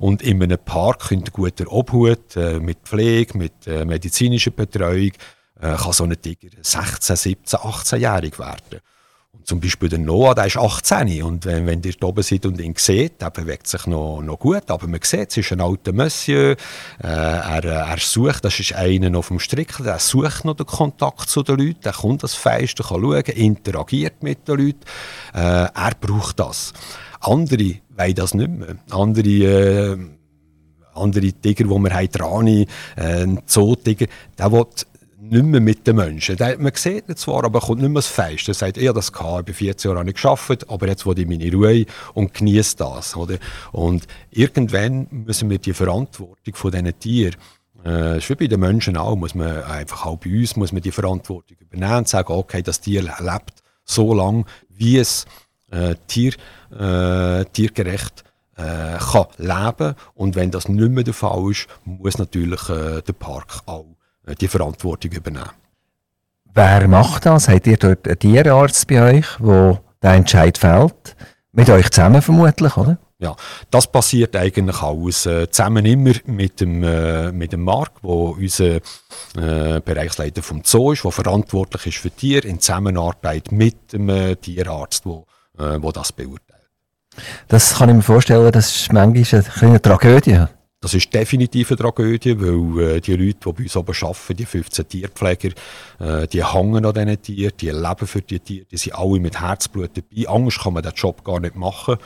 [0.00, 5.12] und in einem Park unter guter Obhut, äh, mit Pflege, mit äh, medizinischer Betreuung,
[5.60, 8.80] äh, kann so ein Tiger 16, 17, 18-jährig werden.
[9.46, 12.60] Zum Beispiel der Noah, der ist 18 und wenn, wenn ihr da oben seid und
[12.60, 15.92] ihn seht, der bewegt sich noch, noch gut, aber man sieht, es ist ein alter
[15.92, 16.56] Monsieur,
[17.00, 21.30] äh, er, er sucht, das ist einer noch vom Stricken, der sucht noch den Kontakt
[21.30, 24.80] zu den Leuten, der kommt das Fenster, kann schauen, interagiert mit den Leuten,
[25.32, 26.72] äh, er braucht das.
[27.20, 28.76] Andere wollen das nicht mehr.
[28.90, 29.96] Andere äh,
[30.94, 34.06] andere Tiger, die wir haben, Rani, äh, Zootiger,
[34.38, 34.64] der will
[35.30, 36.36] nicht mehr mit den Menschen.
[36.58, 38.48] Man sieht ihn zwar, aber kommt nicht mehr das Fest.
[38.48, 41.26] Er sagt, ja, das kann, ich bin 14 Jahre nicht geschafft, aber jetzt will ich
[41.26, 43.16] meine Ruhe und genieße das.
[43.16, 43.38] Oder?
[43.72, 47.36] Und irgendwann müssen wir die Verantwortung von diesen Tieren
[47.86, 50.82] äh, ist wie bei den Menschen auch, muss man einfach auch bei uns muss man
[50.82, 55.24] die Verantwortung übernehmen und sagen, okay, das Tier lebt so lange, wie es
[55.70, 56.32] äh, Tier,
[56.76, 58.24] äh, tiergerecht
[58.56, 63.12] äh, kann leben und wenn das nicht mehr der Fall ist, muss natürlich äh, der
[63.12, 63.95] Park auch
[64.34, 65.50] die Verantwortung übernehmen.
[66.54, 67.48] Wer macht das?
[67.48, 71.16] Habt ihr dort einen Tierarzt bei euch, wo der Entscheid fällt?
[71.52, 72.98] Mit euch zusammen vermutlich, oder?
[73.18, 73.34] Ja,
[73.70, 78.76] das passiert eigentlich alles äh, zusammen immer mit dem, äh, mit dem Marc, wo unser
[78.76, 84.36] äh, Bereichsleiter vom Zoo ist, der verantwortlich ist für Tiere, in Zusammenarbeit mit dem äh,
[84.36, 85.24] Tierarzt, wo,
[85.58, 86.68] äh, wo das beurteilt.
[87.48, 90.44] Das kann ich mir vorstellen, das ist manchmal eine, eine Tragödie.
[90.80, 94.44] Das ist definitiv eine Tragödie, weil äh, die Leute, die bei uns oben arbeiten, die
[94.44, 95.50] 15 Tierpfleger,
[95.98, 99.40] äh, die hängen an diesen Tieren, die leben für die Tiere, die sind alle mit
[99.40, 100.28] Herzblut dabei.
[100.28, 101.96] Anders kann man den Job gar nicht machen,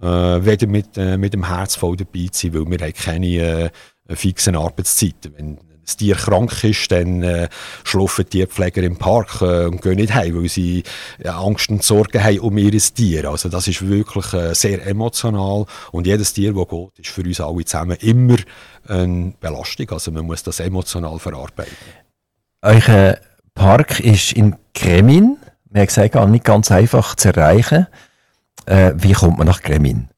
[0.00, 3.72] äh, weder mit, äh, mit dem Herz voll dabei zu sein, weil wir haben keine
[4.08, 5.34] äh, fixen Arbeitszeiten.
[5.36, 7.48] Wenn, das Tier krank ist, dann äh,
[7.84, 10.82] schlafen die Tierpfleger im Park äh, und gehen nicht heim, weil sie
[11.18, 13.30] äh, Angst und Sorgen haben um ihr Tier.
[13.30, 17.40] Also das ist wirklich äh, sehr emotional und jedes Tier, das geht, ist für uns
[17.40, 18.36] alle zusammen immer
[18.88, 19.90] eine Belastung.
[19.90, 21.76] Also man muss das emotional verarbeiten.
[22.62, 23.18] Euer
[23.54, 25.36] Park ist in Kremin.
[25.70, 27.86] Wir haben gesagt, nicht ganz einfach zu erreichen.
[28.66, 30.08] Äh, wie kommt man nach Kremin?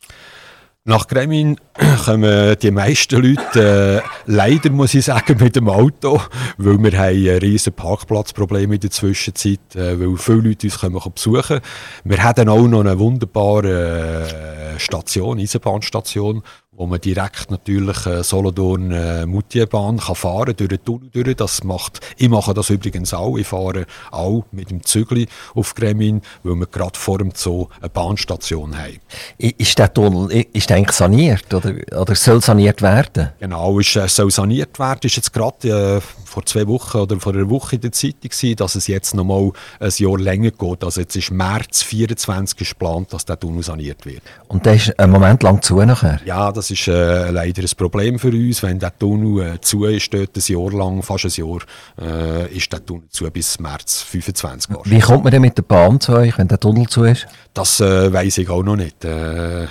[0.88, 1.56] Nach Gremin
[2.04, 6.20] kommen die meisten Leute, äh, leider muss ich sagen, mit dem Auto,
[6.58, 11.00] weil wir haben ein riesen Parkplatzproblem in der Zwischenzeit, äh, weil viele Leute uns kommen
[11.12, 11.58] besuchen.
[12.04, 16.44] Wir haben auch noch eine wunderbare äh, Station, Eisenbahnstation,
[16.76, 21.36] wo man direkt natürlich äh, Solothurn äh, Mutierbahn kann fahren durch den Tunnel durch.
[21.36, 23.36] Das macht, ich mache das übrigens auch.
[23.36, 27.88] Ich fahre auch mit dem Zügli auf Gremin, weil wir gerade vor dem Zoo eine
[27.88, 29.00] Bahnstation haben.
[29.38, 33.30] Ist der Tunnel ist der eigentlich saniert oder, oder soll saniert werden?
[33.40, 35.00] Genau, ist, äh, soll saniert werden.
[35.02, 38.56] Ist jetzt gerade äh, vor zwei Wochen oder vor einer Woche in der Zeitung gewesen,
[38.56, 40.84] dass es jetzt noch mal ein Jahr länger geht.
[40.84, 44.20] Also jetzt ist März 24 geplant, dass der Tunnel saniert wird.
[44.46, 46.20] Und der ist einen Moment lang zu nachher?
[46.26, 48.62] Ja, das ist äh, leider ein Problem für uns.
[48.62, 51.60] Wenn der Tunnel äh, zu ist, dort ein Jahr lang, fast ein Jahr,
[51.98, 54.76] äh, ist der Tunnel zu bis März 25.
[54.84, 57.26] Wie kommt man denn mit der Bahn zu euch, wenn der Tunnel zu ist?
[57.54, 59.06] Das äh, weiß ich auch noch nicht.
[59.06, 59.68] Äh,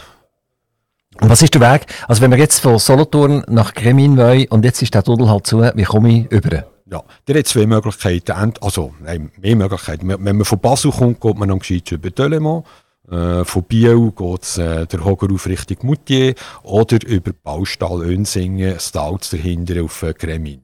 [1.21, 1.85] und was ist der Weg?
[2.07, 5.47] Also wenn wir jetzt von Solothurn nach Gremin wollen und jetzt ist der Tunnel halt
[5.47, 6.65] zu, wie komme ich über?
[6.87, 8.53] Ja, der hat zwei Möglichkeiten.
[8.61, 10.07] Also, nein, mehr Möglichkeiten.
[10.07, 12.65] Wenn man von Basel kommt, geht man am gescheit über Delemont.
[13.09, 18.79] Äh, von Biel geht es äh, der Hoger auf Richtung Moutier oder über Baustall Önsingen,
[18.79, 20.61] Stalz dahinter auf äh, Gremin.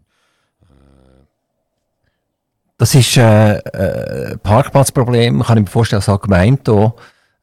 [2.78, 5.44] Das ist äh, ein Parkplatzproblem.
[5.44, 6.94] Kann ich mir vorstellen, dass Gemeinde hier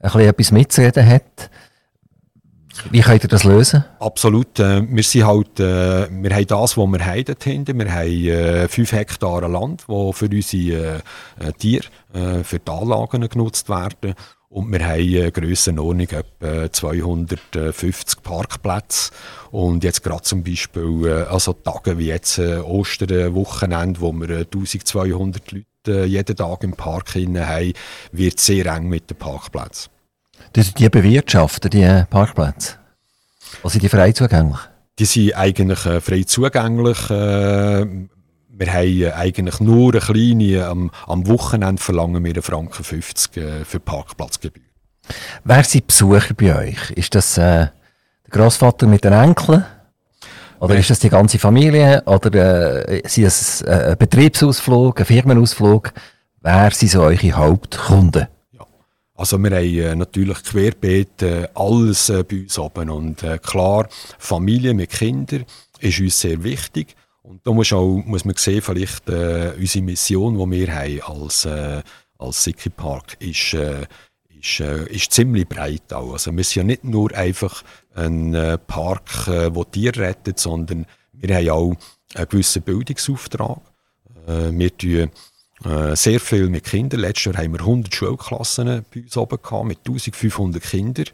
[0.01, 1.51] ein bisschen etwas mitzureden hat.
[2.91, 3.85] Wie könnt ihr das lösen?
[4.01, 4.59] Absolut.
[4.59, 7.79] Äh, wir, sind halt, äh, wir haben das, was wir haben dort hinten.
[7.79, 11.03] Wir haben äh, 5 Hektar Land, das für unsere
[11.39, 14.15] äh, Tiere, äh, für die Anlagen genutzt werden.
[14.51, 19.13] Und wir haben eine Grössenordnung etwa 250 Parkplätze.
[19.51, 25.53] Und jetzt gerade zum Beispiel, äh, also Tage wie jetzt äh, Osterwochenende, wo wir 1200
[25.53, 27.73] Leute jeden Tag im Park haben,
[28.13, 29.91] wird sehr eng mit den Parkplätzen.
[30.53, 32.75] Das die bewirtschaften, die Parkplätze?
[33.63, 34.59] Oder sind die frei zugänglich?
[34.99, 37.11] Die sind eigentlich äh, frei zugänglich.
[37.11, 37.87] Äh,
[38.51, 43.65] wir haben eigentlich nur eine kleine, am, am Wochenende verlangen wir 1,50 Franken 50 äh,
[43.65, 44.63] für Parkplatzgebühr.
[45.45, 46.91] Wer sind Besucher bei euch?
[46.91, 47.73] Ist das äh, der
[48.31, 49.65] Großvater mit den Enkeln?
[50.61, 52.03] Oder ist das die ganze Familie?
[52.07, 55.93] Oder äh, sind es äh, ein Betriebsausflug, ein Firmenausflug?
[56.41, 58.27] Wer sind so eure Hauptkunden?
[59.19, 63.89] Also wir haben äh, natürlich querbeet äh, alles äh, bei uns oben und äh, klar,
[64.17, 65.45] Familie mit Kindern
[65.81, 70.39] ist uns sehr wichtig und da muss, auch, muss man sehen, vielleicht äh, unsere Mission,
[70.39, 71.83] die wir haben als, äh,
[72.17, 73.87] als City Park, ist, äh,
[74.41, 76.13] ist, äh, ist ziemlich breit auch.
[76.13, 77.65] Also wir sind ja nicht nur einfach
[77.97, 81.77] ein äh, Park, äh, der Tiere rettet, sondern wir haben auch
[82.15, 83.63] einen gewissen Bildungsauftrag.
[84.29, 85.11] Äh, wir tun
[85.65, 87.01] Äh, sehr viel mit Kindern.
[87.01, 91.07] Letztes Jahr haben wir 100 Schulklassen bei uns oben gehabt, mit 1500 Kindern.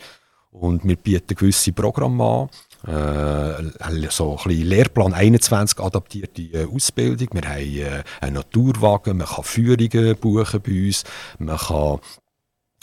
[0.50, 2.48] Und wir bieten gewisse Programme an.
[2.86, 7.28] Äh, so ein bisschen Lehrplan 21 adaptierte äh, Ausbildung.
[7.32, 11.04] Wir haben äh, einen Naturwagen, man kann Führungen buchen bei uns,
[11.38, 11.98] man kann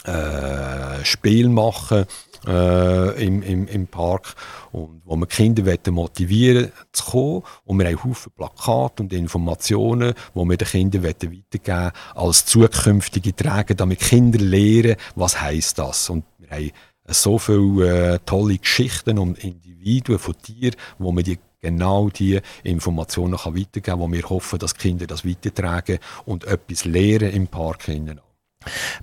[0.04, 2.06] äh, Spiel machen
[2.46, 4.34] äh, im, im, im Park
[4.72, 10.38] und wo wir Kinder motivieren zu kommen und wir haben Haufen Plakate und Informationen, die
[10.38, 16.50] wir den Kindern weitergeben als zukünftige Träger, damit Kinder lernen, was heißt das und wir
[16.50, 16.70] haben
[17.06, 23.36] so viele äh, tolle Geschichten um Individuen von Tieren, wo man die genau die Informationen
[23.36, 27.86] kann weitergeben kann, wo wir hoffen, dass Kinder das weitertragen und etwas lernen im Park.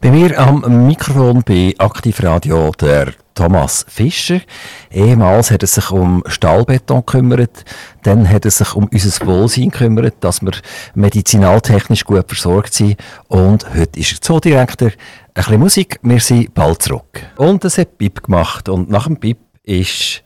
[0.02, 4.42] Bei mir am Mikrofon bei Aktivradio der Thomas Fischer.
[4.92, 7.64] Ehemals hat er sich um Stahlbeton gekümmert,
[8.04, 10.52] dann hat er sich um unser Wohlsein gekümmert, dass wir
[10.94, 12.98] medizinaltechnisch gut versorgt sind
[13.30, 14.90] und heute ist er Zoodirektor.
[14.90, 14.96] Ein
[15.36, 17.24] bisschen Musik, wir sind bald zurück.
[17.38, 20.22] Und es hat Pip gemacht und nach dem Pip ist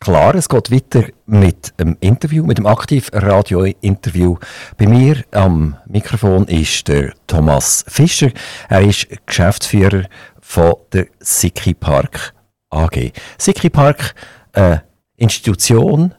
[0.00, 4.36] Klar, es geht weiter mit einem Interview, mit dem Aktiv-Radio-Interview.
[4.76, 8.30] Bei mir am Mikrofon ist der Thomas Fischer.
[8.68, 10.04] Er ist Geschäftsführer
[10.42, 12.34] von der Siki Park
[12.74, 13.12] AG.
[13.38, 14.14] Siki Park,
[14.52, 14.82] eine
[15.16, 16.14] Institution,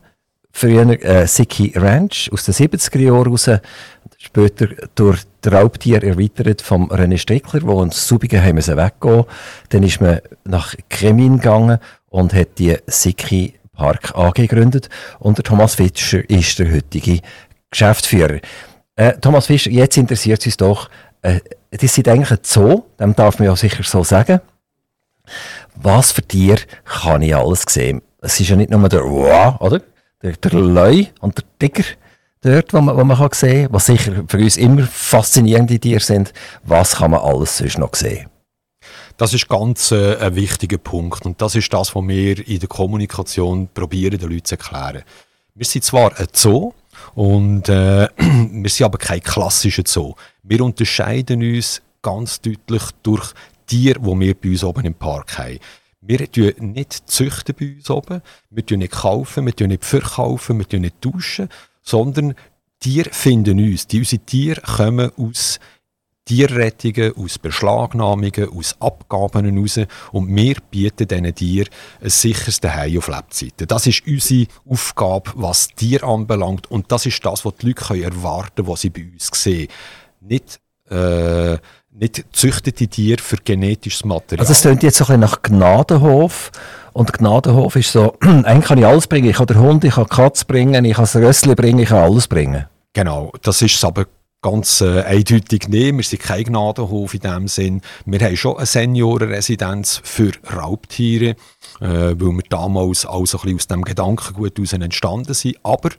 [0.52, 3.50] früher äh, Siki Ranch aus den 70er Jahren raus,
[4.18, 9.26] später durch die Raubtier erweitert vom René Strickler, wo uns Subigen haben müssen weggehen.
[9.70, 14.89] Dann ist man nach Kremin gegangen und hat die Siki Park AG gegründet
[15.20, 17.20] und der Thomas Fischer ist der heutige
[17.70, 18.39] Geschäftsführer.
[18.96, 20.89] Äh, Thomas Fischer, jetzt interessiert es uns doch,
[21.22, 21.41] äh,
[21.72, 24.39] das ist eigentlich ein Zoo, dem darf man ja sicher so sagen.
[25.76, 28.02] Was für Tiere kann ich alles sehen?
[28.22, 29.82] Es ist ja nicht nur der Wow, oder?
[30.22, 31.84] Der, der Leu und der Tiger
[32.42, 36.00] dort, wo man, wo man kann sehen kann, was sicher für uns immer faszinierende Tiere
[36.00, 36.34] sind.
[36.64, 38.30] Was kann man alles sonst noch sehen?
[39.18, 42.68] Das ist ganz äh, ein wichtiger Punkt und das ist das, was wir in der
[42.68, 45.04] Kommunikation probieren, den Leuten zu erklären.
[45.54, 46.74] Wir sind zwar ein Zoo
[47.14, 50.16] und äh, wir sind aber kein klassischer Zoo.
[50.44, 53.34] Wir unterscheiden uns ganz deutlich durch
[53.65, 55.60] Tiere, die wir bei uns oben im Park haben.
[56.01, 60.60] Wir züchten nicht züchten bei uns oben, wir tun nicht kaufen, wir tun nicht verkaufen,
[60.60, 61.49] wir tun nicht tauschen,
[61.82, 62.36] sondern
[62.80, 63.88] Tiere finden uns.
[63.91, 65.60] Unsere Tiere kommen aus
[66.25, 69.80] Tierrettungen, aus Beschlagnahmungen, aus Abgaben heraus
[70.12, 71.69] und wir bieten diesen Tieren
[72.01, 73.67] ein sicheres Zuhause auf Lebzeiten.
[73.67, 78.56] Das ist unsere Aufgabe, was Tiere anbelangt und das ist das, was die Leute erwarten
[78.56, 79.67] können, was sie bei uns sehen.
[80.19, 81.58] Nicht, äh,
[82.00, 84.42] nicht züchtete Tiere für genetisches Material.
[84.42, 86.52] Also es klingt jetzt so ein bisschen nach Gnadenhof
[86.94, 89.30] und Gnadenhof ist so, eigentlich kann ich alles bringen.
[89.30, 91.90] Ich kann den Hund, ich kann die Katze bringen, ich kann das Rössli bringen, ich
[91.90, 92.66] kann alles bringen.
[92.94, 94.06] Genau, das ist aber
[94.42, 95.98] ganz äh, eindeutig nehmen.
[95.98, 97.82] Wir sind kein Gnadenhof in dem Sinn.
[98.06, 101.36] Wir haben schon eine Seniorenresidenz für Raubtiere, äh,
[101.80, 105.58] weil wir damals also ein bisschen aus dem Gedankengut heraus entstanden sind.
[105.64, 105.90] Aber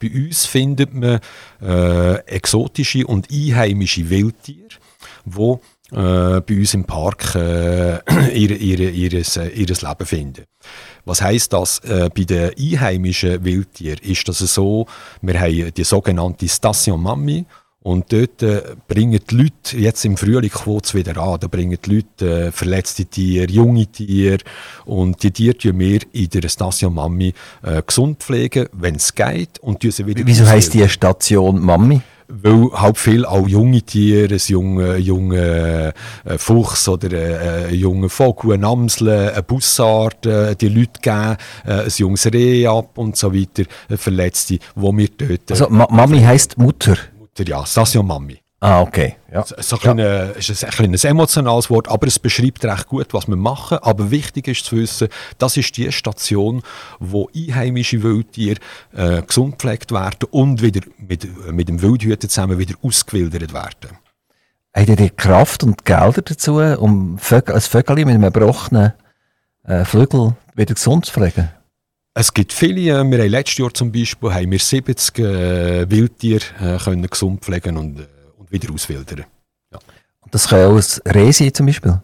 [0.00, 1.20] bei uns findet man
[1.62, 4.68] äh, exotische und einheimische Wildtiere,
[5.24, 5.58] die
[5.92, 7.98] äh, bei uns im Park äh,
[8.34, 10.44] ihre, ihre, ihres, äh, ihres Leben finden.
[11.04, 11.78] Was heißt das?
[11.80, 14.86] Äh, bei den einheimischen Wildtieren ist das so,
[15.20, 17.44] wir haben die sogenannte Station Mami
[17.84, 21.78] und dort äh, bringen die Leute, jetzt im Frühling kommt es wieder an, da bringen
[21.84, 24.38] die Leute äh, verletzte Tiere, junge Tiere
[24.86, 29.58] und die Tiere tun wir in der Station Mami äh, gesund pflegen, wenn es geht
[29.58, 32.00] und sie wieder Wieso heisst die Station Mami?
[32.42, 35.94] Weil halt viel auch junge Tiere, ein junger junge,
[36.24, 41.36] äh, Fuchs oder äh, ein junger Vogel, ein Amsel, ein Bussard, äh, die Leute geben
[41.66, 45.50] äh, ein junges Reh ab und so weiter, äh, Verletzte, wo wir dort...
[45.50, 46.96] Also Ma Mami heisst Mutter?
[47.36, 48.43] der ja, Station Mami.
[48.64, 49.16] Ah, okay.
[49.30, 49.44] Ja.
[49.44, 50.30] So ein, ja.
[50.30, 53.76] ist ein, ein emotionales Wort, aber es beschreibt recht gut, was wir machen.
[53.82, 56.62] Aber wichtig ist zu wissen, das ist die Station,
[56.98, 58.58] wo einheimische Wildtiere
[58.96, 63.98] äh, gesund gepflegt werden und wieder mit, mit dem Wildhüter zusammen wieder ausgewildert werden.
[64.74, 68.94] Habt ihr die Kraft und Gelder dazu, um ein Vögel mit einem gebrochenen
[69.64, 71.50] äh, Flügel wieder gesund zu pflegen?
[72.14, 76.44] Es gibt viele, äh, wir haben letztes Jahr zum Beispiel haben wir 70 äh, Wildtiere
[76.62, 78.13] äh, können gesund pflegen und, äh, und
[78.54, 79.24] wieder auswildern.
[79.72, 79.78] Ja.
[80.30, 82.00] Das kann auch ein Reh sein zum Beispiel?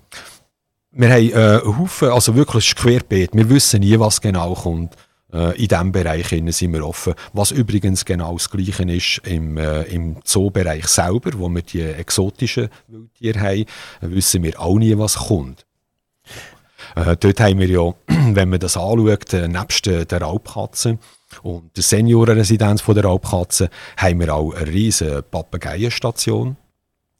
[0.93, 3.31] Wir haben äh, Haufen, also wirklich querbeet.
[3.33, 4.97] Wir wissen nie, was genau kommt.
[5.33, 7.15] Äh, in diesem Bereich sind wir offen.
[7.33, 12.69] Was übrigens genau das Gleiche ist im, äh, im Zoobereich selber, wo wir die exotischen
[12.89, 13.65] Wildtiere haben,
[14.01, 15.65] wissen wir auch nie, was kommt.
[16.97, 17.95] Äh, dort haben wir ja,
[18.35, 20.99] wenn man das anschaut, äh, nebst der Raubkatze
[21.43, 26.57] und der Seniorenresidenz der Raubkatze, haben wir auch eine riesige Papageienstation.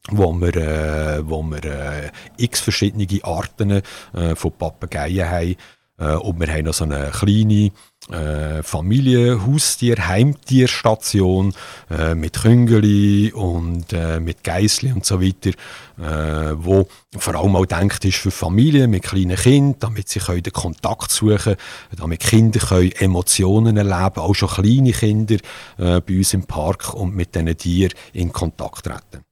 [0.09, 3.83] wo wir, äh, wo wir äh, x verschiedene Arten
[4.13, 5.55] äh, von Papageien haben.
[5.99, 7.71] Äh, und wir haben noch so eine kleine
[8.09, 11.53] äh, Familie, Haustier, Heimtierstation
[11.89, 15.51] äh, mit Küngeli und äh, mit Geissli und so weiter,
[15.99, 16.87] äh, wo
[17.17, 21.11] vor allem auch denkt ist für Familien mit kleinen Kindern, damit sie können den Kontakt
[21.11, 21.55] suchen,
[21.95, 25.35] damit Kinder können Emotionen erleben, auch schon kleine Kinder
[25.77, 29.23] äh, bei uns im Park und mit diesen Tieren in Kontakt treten.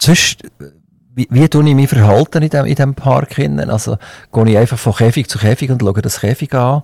[0.00, 0.42] Sonst,
[1.14, 3.38] wie, wie tue ich mich verhalten in diesem in dem Park?
[3.38, 3.96] Also,
[4.32, 6.82] gehe ich einfach von Käfig zu Käfig und schaue das Käfig an?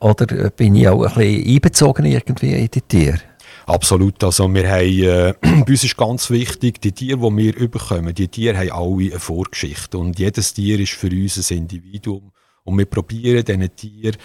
[0.00, 3.20] Oder bin ich auch ein bisschen einbezogen irgendwie in die Tiere?
[3.66, 4.22] Absolut.
[4.24, 8.28] Also wir haben, äh, bei uns ist ganz wichtig, die Tiere, die wir überkommen, die
[8.28, 9.98] Tiere haben alle eine Vorgeschichte.
[9.98, 12.32] Und jedes Tier ist für uns ein Individuum.
[12.64, 14.16] Und wir probieren diesen Tieren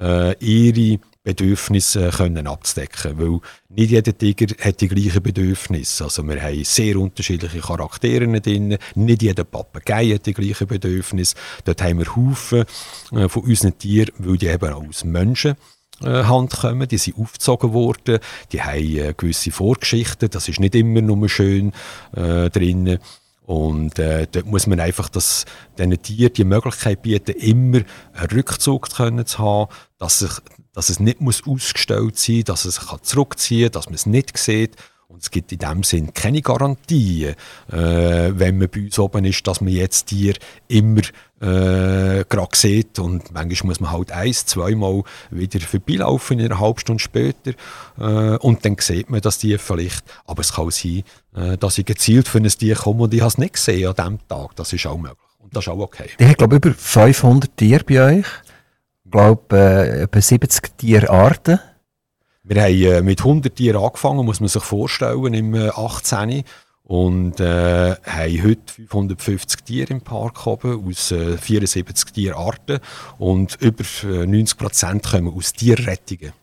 [0.00, 3.18] äh, ihre Bedürfnisse können abzudecken.
[3.18, 6.04] Weil nicht jeder Tiger hat die gleichen Bedürfnisse.
[6.04, 8.78] Also wir haben sehr unterschiedliche Charaktere drin.
[8.94, 11.36] Nicht jeder Papagei hat die gleichen Bedürfnisse.
[11.66, 12.64] Dort haben wir Haufen
[13.12, 15.56] äh, von unseren Tieren, weil die eben aus Menschen
[16.00, 18.20] äh, Hand kommen, die sind aufgezogen worden,
[18.52, 21.72] die haben äh, gewisse Vorgeschichten, das ist nicht immer nur schön
[22.16, 22.98] äh, drin.
[23.44, 27.80] Und äh, dort muss man einfach diesen Tieren die Möglichkeit bieten, immer
[28.12, 30.32] einen Rückzug können zu haben, dass, sich,
[30.78, 34.06] dass es nicht muss ausgestellt sein muss, dass es sich zurückziehen kann, dass man es
[34.06, 34.76] nicht sieht.
[35.08, 37.34] Und es gibt in dem Sinn keine Garantien,
[37.72, 40.34] äh, wenn man bei uns oben ist, dass man jetzt Tier
[40.68, 41.00] immer
[41.40, 43.00] äh, gerade sieht.
[43.00, 45.02] Und manchmal muss man halt eins, zweimal
[45.32, 47.54] wieder vorbeilaufen, in einer halben Stunde später.
[47.98, 50.04] Äh, und dann sieht man das Tier vielleicht.
[50.26, 51.02] Aber es kann sein,
[51.34, 53.94] äh, dass ich gezielt für ein Tier komme und ich habe es nicht gesehen an
[53.96, 54.54] diesem Tag.
[54.54, 55.18] Das ist auch möglich.
[55.40, 56.08] Und das ist auch okay.
[56.18, 58.26] Ich glaube über 500 Tiere bei euch.
[59.08, 61.58] Ich glaube, äh, etwa 70 Tierarten.
[62.42, 66.44] Wir haben äh, mit 100 Tieren angefangen, muss man sich vorstellen, im äh, 18.
[66.82, 72.80] Und äh, haben heute 550 Tiere im Park oben, aus äh, 74 Tierarten.
[73.16, 76.34] Und über 90 äh, Prozent kommen aus Tierrettungen.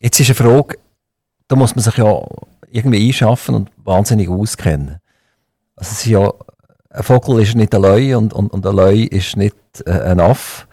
[0.00, 0.78] Jetzt ist eine Frage,
[1.46, 2.20] da muss man sich ja
[2.68, 4.98] irgendwie einschaffen und wahnsinnig auskennen.
[5.76, 6.32] Also es ist ja,
[6.90, 10.18] ein Vogel ist nicht ein Leu und, und, und ein Leu ist nicht äh, ein
[10.18, 10.66] Aff,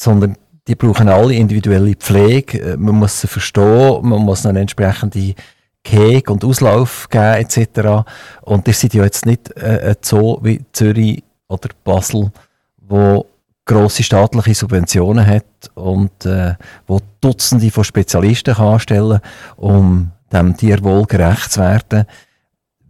[0.00, 0.36] sondern
[0.66, 2.72] die brauchen alle individuelle Pflege.
[2.72, 5.34] Äh, man muss sie verstehen, man muss eine entsprechende
[5.82, 8.06] Gehege und Auslauf geben etc.
[8.42, 12.30] Und ihr seid ja jetzt nicht äh, Zoo wie Zürich oder Basel,
[12.78, 13.26] wo
[13.64, 15.44] grosse staatliche Subventionen hat
[15.74, 16.54] und äh,
[16.86, 19.20] wo Dutzende von Spezialisten kann anstellen
[19.56, 22.04] um dem Tierwohl gerecht zu werden.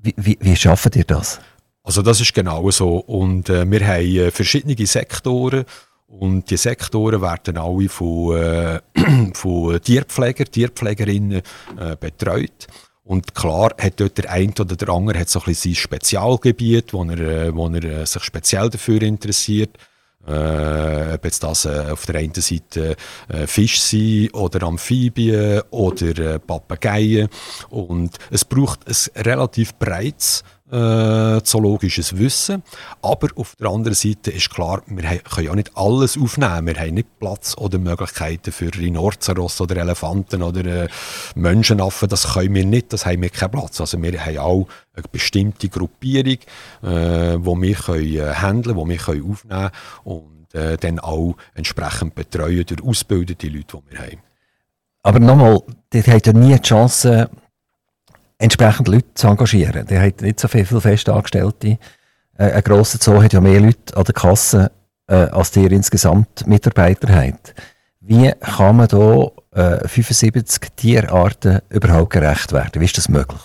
[0.02, 1.40] Wie, wie, wie schafft ihr das?
[1.82, 2.98] Also das ist genau so.
[2.98, 5.64] Und äh, wir haben äh, verschiedene Sektoren
[6.10, 8.80] und die Sektoren werden alle von, äh,
[9.34, 11.42] von Tierpfleger, Tierpflegerinnen
[11.78, 12.66] äh, betreut.
[13.04, 16.92] Und klar hat dort der eine oder der andere hat so ein bisschen sein Spezialgebiet,
[16.92, 19.78] wo er, äh, wo er äh, sich speziell dafür interessiert.
[20.26, 22.96] Äh, ob jetzt das äh, auf der einen Seite
[23.28, 27.28] äh, Fisch sind oder Amphibien oder äh, Papageien.
[27.70, 32.62] Und es braucht ein relativ breites äh, zoologisches Wissen.
[33.02, 36.66] Aber auf der anderen Seite ist klar, wir können ja nicht alles aufnehmen.
[36.66, 40.88] Wir haben nicht Platz oder Möglichkeiten für Rhinoceros oder Elefanten oder äh,
[41.34, 42.08] Menschenaffen.
[42.08, 43.80] Das können wir nicht, das haben wir keinen Platz.
[43.80, 46.38] Also wir haben auch eine bestimmte Gruppierung,
[46.82, 49.70] äh, wo wir können äh, handeln, wo wir können aufnehmen
[50.04, 54.18] und äh, dann auch entsprechend betreuen durch ausgebildete Leute, die wir haben.
[55.02, 55.62] Aber nochmal,
[55.94, 57.30] ihr habt ja nie die Chance,
[58.40, 59.86] entsprechend Leute zu engagieren.
[59.86, 61.78] Der hat nicht so viele, viele Festangestellte.
[62.36, 64.72] Äh, ein grosser Zoo hat ja mehr Leute an der Kasse,
[65.06, 67.54] äh, als der insgesamt Mitarbeiter hat.
[68.00, 72.80] Wie kann man da äh, 75 Tierarten überhaupt gerecht werden?
[72.80, 73.40] Wie ist das möglich?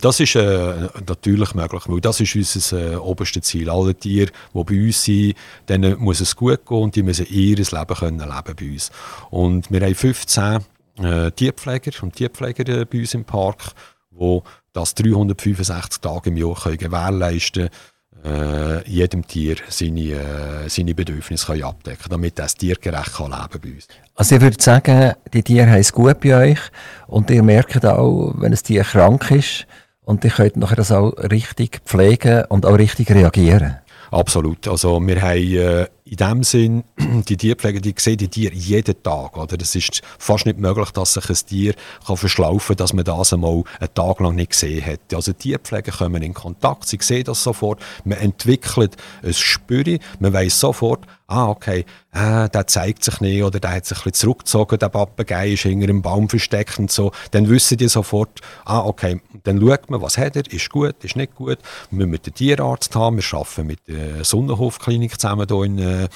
[0.00, 3.68] Das ist äh, natürlich möglich, weil das ist unser äh, oberstes Ziel.
[3.68, 5.34] Alle Tiere, die bei uns sind,
[5.68, 8.92] denen muss es gut gehen und die müssen ihr Leben können leben bei uns.
[9.30, 10.64] Und wir haben 15
[10.98, 13.72] äh, Tierpfleger und Tierpfleger bei uns im Park,
[14.10, 14.40] die
[14.72, 21.46] das 365 Tage im Jahr können gewährleisten können, äh, jedem Tier seine, äh, seine Bedürfnisse
[21.46, 23.88] können abdecken damit das tiergerecht kann leben bei uns.
[24.14, 26.58] Also ich würde sagen, die Tiere haben es gut bei euch
[27.06, 29.66] und ihr merkt auch, wenn ein Tier krank ist
[30.02, 33.76] und ihr könnt nachher das auch richtig pflegen und auch richtig reagieren.
[34.10, 34.68] Absolut.
[34.68, 36.84] Also wir haben äh, in dem Sinn
[37.28, 39.36] die Tierpfleger, die sehen die Tiere jeden Tag.
[39.36, 39.56] Oder?
[39.56, 41.74] Das ist fast nicht möglich, dass sich ein Tier
[42.06, 45.14] kann verschlaufen kann, dass man das einmal einen Tag lang nicht gesehen hat.
[45.14, 50.60] Also Tierpfleger kommen in Kontakt, sie sehen das sofort, man entwickelt ein Spüre, man weiß
[50.60, 54.78] sofort, ah, okay, äh, der zeigt sich nicht oder der hat sich ein bisschen zurückgezogen,
[54.78, 59.20] der Papagei ist hinter einem Baum versteckt und so, dann wissen die sofort, ah, okay,
[59.42, 61.58] dann schaut man, was hat er, ist gut, ist nicht gut,
[61.90, 66.08] wir müssen dem Tierarzt haben, wir arbeiten mit der Sonnenhofklinik zusammen hier in äh,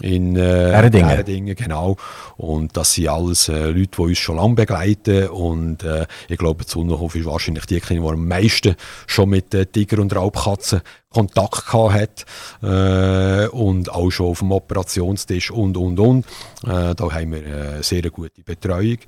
[0.00, 1.54] in äh, Erdingen.
[1.54, 1.96] genau.
[2.36, 5.28] Und das sind alles äh, Leute, die uns schon lange begleiten.
[5.28, 8.74] Und äh, ich glaube, Sonnenhof ist wahrscheinlich die Klinik, die am meisten
[9.06, 10.80] schon mit äh, Tiger und Raubkatzen
[11.10, 12.26] Kontakt gehabt hat.
[12.62, 16.26] Äh, und auch schon auf dem Operationstisch und, und, und.
[16.66, 18.98] Äh, da haben wir äh, sehr gute Betreuung.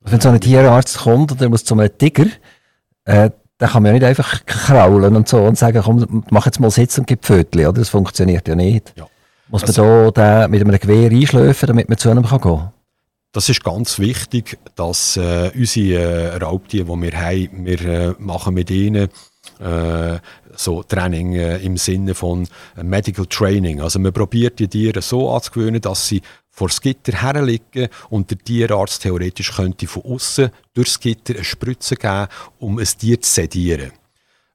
[0.00, 2.26] Wenn so ein Tierarzt kommt und er muss zu einem Tiger,
[3.06, 6.60] äh, dann kann man ja nicht einfach kraulen und so und sagen, komm, mach jetzt
[6.60, 7.78] mal Sitz und gib Pfötchen, oder?
[7.78, 8.92] Das funktioniert ja nicht.
[8.96, 9.06] Ja.
[9.48, 12.72] Muss man also, da mit einem Gewehr einschläfen, damit man zu einem gehen kann?
[13.32, 18.54] Das ist ganz wichtig, dass äh, unsere äh, Raubtiere, die wir haben, wir äh, machen
[18.54, 19.08] mit ihnen
[19.58, 20.18] äh,
[20.54, 22.46] so Training äh, im Sinne von
[22.80, 23.80] Medical Training.
[23.80, 28.38] Also man probiert die Tiere so anzugewöhnen, dass sie vor das Gitter herliegen und der
[28.38, 32.28] Tierarzt theoretisch könnte von außen durchs Gitter eine Spritze geben,
[32.58, 33.90] um ein Tier zu sedieren.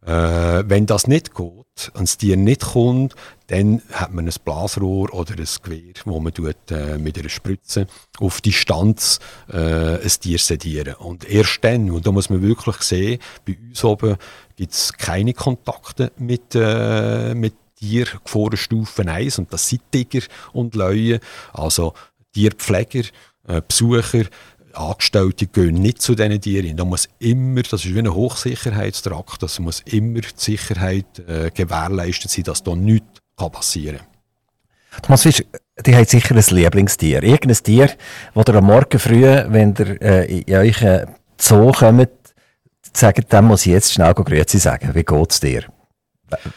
[0.05, 3.15] Äh, wenn das nicht geht und das Tier nicht kommt,
[3.47, 7.87] dann hat man ein Blasrohr oder ein Gewehr, wo man tut, äh, mit einer Spritze
[8.19, 9.19] auf Distanz
[9.49, 10.95] äh, ein Tier sedieren.
[10.95, 14.17] Und erst dann, und da muss man wirklich sehen, bei uns oben
[14.55, 21.19] gibt es keine Kontakte mit, äh, mit Tiergefahrenstufen 1 und das sind Tiger und Löwen.
[21.53, 21.93] Also
[22.33, 23.03] Tierpfleger,
[23.47, 24.25] äh, Besucher
[24.73, 26.77] Angestellte gehen nicht zu diesen Tieren.
[26.77, 32.31] Da muss immer, das ist wie ein Hochsicherheitstrakt, das muss immer die Sicherheit äh, gewährleistet
[32.31, 35.01] sein, dass da nichts passieren kann.
[35.03, 35.43] Thomas Fisch,
[35.85, 37.23] die haben sicher ein Lieblingstier.
[37.23, 37.89] Irgendein Tier,
[38.33, 42.09] das ihr am Morgen früh, wenn ihr äh, in euren Zoo kommt,
[42.93, 44.93] sagt, dem muss ich jetzt schnell Grüezi sagen.
[44.93, 45.63] Wie geht es dir?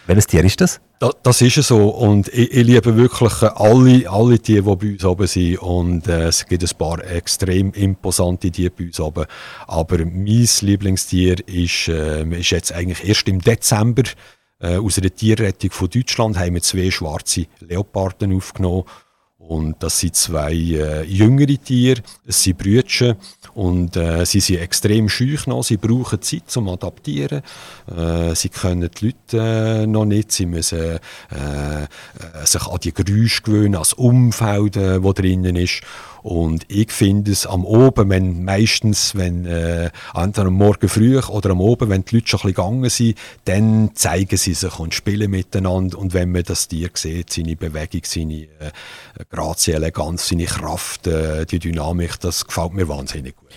[0.06, 0.80] Welches Tier ist das?
[0.98, 1.88] Das, das ist so.
[1.88, 5.58] Und ich, ich, liebe wirklich alle, alle Tiere, die bei uns oben sind.
[5.58, 9.26] Und äh, es gibt ein paar extrem imposante Tiere bei uns oben.
[9.66, 14.04] Aber mein Lieblingstier ist, äh, ist jetzt eigentlich erst im Dezember.
[14.60, 18.84] Äh, aus einer Tierrettung von Deutschland haben wir zwei schwarze Leoparden aufgenommen.
[19.52, 23.16] Und das sind zwei äh, jüngere Tiere, es sind Brütchen
[23.52, 27.42] und äh, sie sind extrem schüch noch, sie brauchen Zeit zum Adaptieren.
[27.94, 31.86] Äh, sie können die Leute äh, noch nicht, sie müssen äh, äh,
[32.44, 35.82] sich an die Geräusche gewöhnen, an das Umfeld, äh, drinnen ist.
[36.22, 41.50] Und ich finde es am Oben, wenn meistens, wenn äh, entweder am Morgen früh oder
[41.50, 44.94] am Oben, wenn die Leute schon ein bisschen gegangen sind, dann zeigen sie sich und
[44.94, 45.98] spielen miteinander.
[45.98, 48.70] Und wenn man das Tier sieht, seine Bewegung, seine äh,
[49.30, 53.48] Grazie, Eleganz, seine Kraft, äh, die Dynamik, das gefällt mir wahnsinnig gut.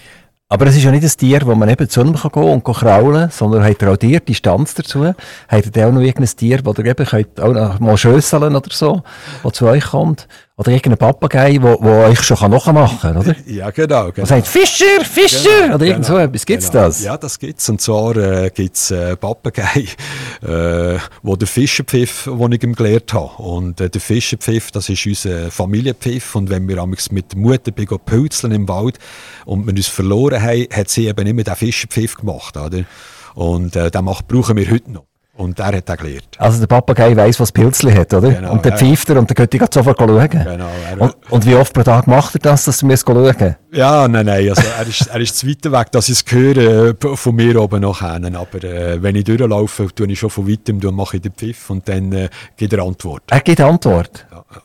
[0.48, 3.22] Aber es ist ja nicht ein Tier, wo man eben zu gehen kann und kraulen
[3.22, 5.04] kann, sondern hat er auch dir Distanz dazu?
[5.04, 9.02] Hat er auch noch irgendein Tier, das ihr eben auch noch mal schösseln oder so,
[9.42, 10.28] das zu euch kommt?
[10.58, 13.36] Oder irgendein Papagei, wo, wo euch schon nachmachen kann, oder?
[13.46, 14.10] Ja, genau.
[14.14, 14.26] genau.
[14.26, 15.50] sagt Fischer, Fischer!
[15.64, 16.46] Genau, oder irgend genau, so etwas.
[16.46, 16.86] Gibt's genau.
[16.86, 17.04] das?
[17.04, 17.68] Ja, das gibt's.
[17.68, 19.88] Und zwar äh, gibt's äh, Papagei,
[20.42, 23.44] äh, wo der Fischerpfiff, den ich ihm gelernt habe.
[23.44, 26.36] Und äh, der Fischerpfiff, das ist unser Familienpfiff.
[26.36, 28.98] Und wenn wir mit der Mutter pilzeln im Wald
[29.44, 32.86] und wir uns verloren haben, hat sie eben immer den Fischerpfiff gemacht, oder?
[33.34, 35.06] Und äh, den macht, brauchen wir heute noch.
[35.38, 36.30] Und er hat auch gelernt.
[36.38, 38.32] Also der Papagei weiss, was Pilzli hat, oder?
[38.32, 38.78] Genau, und der ja.
[38.78, 40.30] pfeift er und dann könnt ihr sofort schauen.
[40.30, 40.70] Genau.
[40.98, 44.50] Und, und, wie oft pro Tag macht er das, dass ihr schauen Ja, nein, nein.
[44.50, 47.62] Also er, ist, er ist zu weit weg, dass ich es höre äh, von mir
[47.62, 48.34] oben noch hin.
[48.34, 51.70] Aber äh, wenn ich durchlaufe, tue ich schon von weitem, dann mache ich den Pfiff
[51.70, 53.24] und dann äh, gibt er Antwort.
[53.30, 54.26] Er gibt Antwort?
[54.32, 54.38] Ja.
[54.38, 54.62] ja.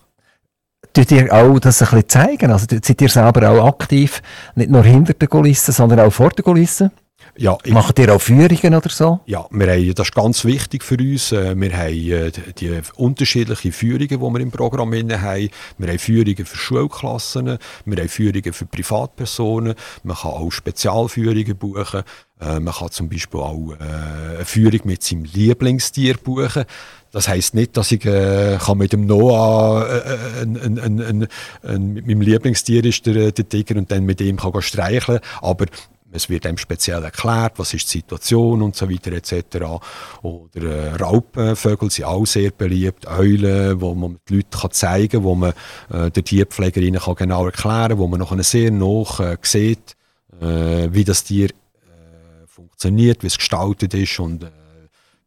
[0.92, 2.52] Tut ihr auch das ein bisschen zeigen?
[2.52, 4.22] Also seid ihr selber auch aktiv,
[4.54, 6.90] nicht nur hinter den Kulissen, sondern auch vor den Kulissen?
[7.36, 9.20] Ja, Macht ihr auch Führungen oder so?
[9.26, 11.32] Ja, wir haben, das ist ganz wichtig für uns.
[11.32, 15.50] Äh, wir haben äh, die unterschiedlichen Führungen, die wir im Programm haben.
[15.78, 22.02] Wir haben Führungen für Schulklassen, wir haben Führungen für Privatpersonen, man kann auch Spezialführungen buchen.
[22.40, 26.64] Äh, man kann zum Beispiel auch eine Führung mit seinem Lieblingstier buchen.
[27.12, 31.28] Das heisst nicht, dass ich äh, kann mit dem Noah äh, ein, ein, ein,
[31.62, 35.66] ein, mit meinem Lieblingstier ist der, der Tiger und dann mit ihm kann streicheln, aber
[36.12, 39.80] es wird einem speziell erklärt, was ist die Situation und so weiter etc.
[40.22, 45.24] Oder äh, Raubvögel sind auch sehr beliebt, Eulen, wo man die Leute kann zeigen kann,
[45.24, 45.52] wo man
[45.90, 49.96] äh, der Tierpflegerin kann genau erklären kann, wo man noch sehr noch äh, sieht,
[50.40, 54.50] äh, wie das Tier äh, funktioniert, wie es gestaltet ist und äh,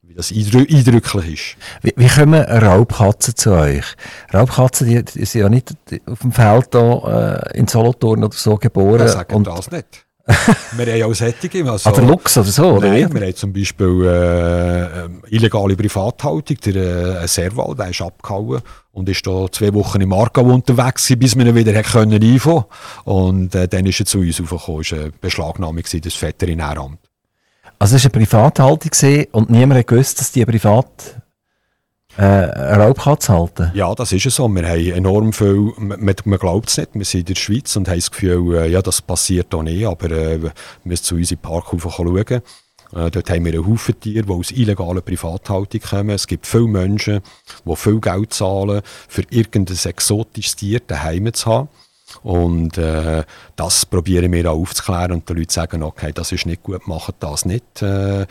[0.02, 1.58] wie das eindrücklich ist.
[1.82, 3.86] Wie, wie kommen Raubkatzen zu euch?
[4.34, 5.72] Raubkatzen, die, die sind ja nicht
[6.06, 9.00] auf dem Feld da, äh, in Solothurn oder so geboren.
[9.00, 10.06] Ja, sagen und das nicht.
[10.26, 11.70] Wir haben auch Sättige.
[11.70, 12.64] Also, ah, der Luchs oder so?
[12.76, 16.58] Oder nein, wir haben zum Beispiel äh, illegale Privathaltung.
[16.66, 18.62] Der äh, Serval, der ist abgehauen
[18.94, 22.66] und ist da zwei Wochen im Aargau unterwegs bis wir ihn wieder können einfangen
[23.04, 24.82] Und äh, dann ist er zu uns aufgekommen.
[24.82, 27.00] Es war eine Beschlagnahmung des Veterinäramt.
[27.80, 31.22] Also es war eine Privathaltung und niemand hat gewusst, dass die privat
[32.18, 33.72] äh, Raubkatze halten?
[33.74, 34.48] Ja, das ist es so.
[34.48, 37.88] Wir haben enorm viel, man, man glaubt es nicht, wir sind in der Schweiz und
[37.88, 40.52] haben das Gefühl, äh, ja, das passiert hier nicht, aber äh, wir
[40.84, 42.42] müssen zu unserem Parkhof schauen.
[42.96, 46.12] Äh, dort haben wir einen Haufen Tiere, die aus illegaler Privathaltung kommen.
[46.12, 47.22] Es gibt viele Menschen,
[47.66, 51.70] die viel Geld zahlen, für irgendein exotisches Tier daheim zu haben.
[52.22, 53.24] Und äh,
[53.56, 57.16] das probieren wir auch aufzuklären und die Leute sagen, okay, das ist nicht gut, machen
[57.20, 58.26] das nicht, äh, äh,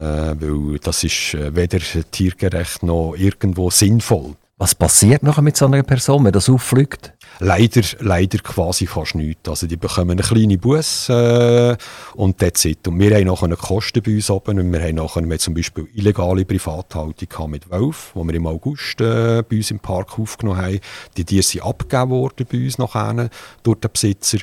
[0.00, 4.34] weil das ist äh, weder tiergerecht noch irgendwo sinnvoll.
[4.56, 7.12] Was passiert nachher mit so einer Person, wenn das auffliegt?
[7.40, 9.48] Leider, leider quasi fast nichts.
[9.48, 11.76] Also die bekommen eine kleine Bus äh,
[12.14, 12.86] und that's it.
[12.86, 15.54] Und wir haben nachher eine Kosten bei uns oben und wir haben nachher wir zum
[15.54, 20.62] Beispiel illegale Privathaltung mit Wölfen, die wir im August äh, bei uns im Park aufgenommen
[20.62, 20.80] haben.
[21.16, 23.30] Die Tiere sind abgegeben worden bei uns nachher
[23.64, 24.38] durch den Besitzer.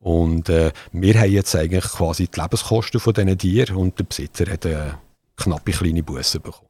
[0.00, 4.52] Und äh, wir haben jetzt eigentlich quasi die Lebenskosten von diesen Tieren und der Besitzer
[4.52, 4.98] hat eine
[5.34, 6.68] knappe kleine Busse bekommen.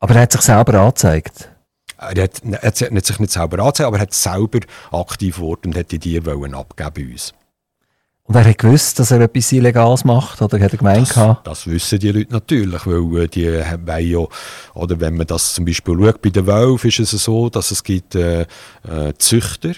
[0.00, 1.50] Aber er hat sich selber angezeigt?
[1.98, 4.60] Er hat, er hat sich nicht selber angezeigt, aber er hat selber
[4.92, 7.34] aktiv geworden und hat die Tiere abgeben bei uns.
[8.28, 11.16] Und er hat gewusst, dass er etwas Illegales macht, oder hat er gemeint?
[11.16, 14.26] Das, das wissen die Leute natürlich, weil äh, die wollen ja,
[14.74, 17.82] oder wenn man das zum Beispiel schaut, bei den Wölfen ist es so, dass es
[17.82, 19.70] gibt äh, äh, Züchter,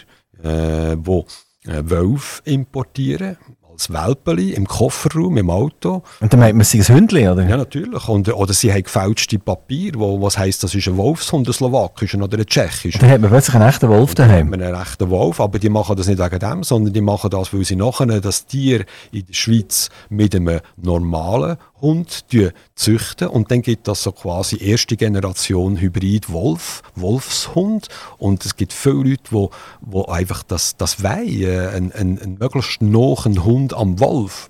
[0.42, 1.24] äh, die
[1.70, 3.36] äh, Wölfe importieren
[3.80, 6.02] das Welpeli im Kofferraum, im Auto.
[6.20, 7.48] Und dann meint man, sie ein Hündchen, oder?
[7.48, 8.08] Ja, natürlich.
[8.08, 12.22] Und, oder sie haben gefälschte Papier, wo, was heisst, das ist ein Wolfshund, ein slowakischer
[12.22, 12.98] oder ein tschechischer.
[12.98, 14.50] Dann hat man plötzlich einen echten Wolf daheim.
[14.50, 17.00] Dann hat man einen echten Wolf, aber die machen das nicht wegen dem, sondern die
[17.00, 22.26] machen das, weil sie nachher das Tier in der Schweiz mit einem normalen Hund
[22.74, 28.72] züchten und dann gibt das so quasi erste Generation Hybrid Wolf, Wolfshund und es gibt
[28.72, 29.50] viele Leute, wo,
[29.80, 34.48] wo einfach das, das wollen, äh, ein, ein, ein möglichst nahen Hund am Wolf.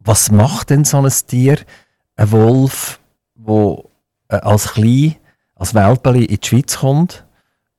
[0.00, 1.58] Was macht denn so ein Tier,
[2.16, 3.00] ein Wolf,
[3.34, 3.90] wo
[4.28, 5.16] äh, als klein,
[5.54, 7.24] als Welpeli in die Schweiz kommt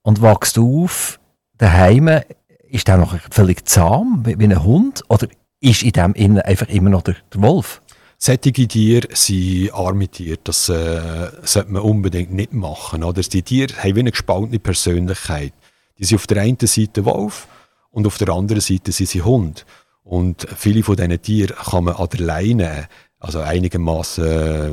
[0.02, 1.20] und wächst auf,
[1.58, 2.20] daheim,
[2.68, 5.28] ist der noch völlig zahm, wie, wie ein Hund, oder
[5.60, 7.80] ist in dem Innen einfach immer noch der, der Wolf?
[8.18, 13.04] Solche Tiere sind arme Tiere, das äh, sollte man unbedingt nicht machen.
[13.04, 13.20] Oder?
[13.20, 15.52] Die Tiere haben wie eine gespaltene Persönlichkeit.
[15.98, 17.46] Die sind auf der einen Seite Wolf
[17.90, 19.66] und auf der anderen Seite sind sie Hund.
[20.04, 22.88] Und viele von diesen Tieren kann man an der Leine,
[23.18, 24.70] also einigermaßen äh,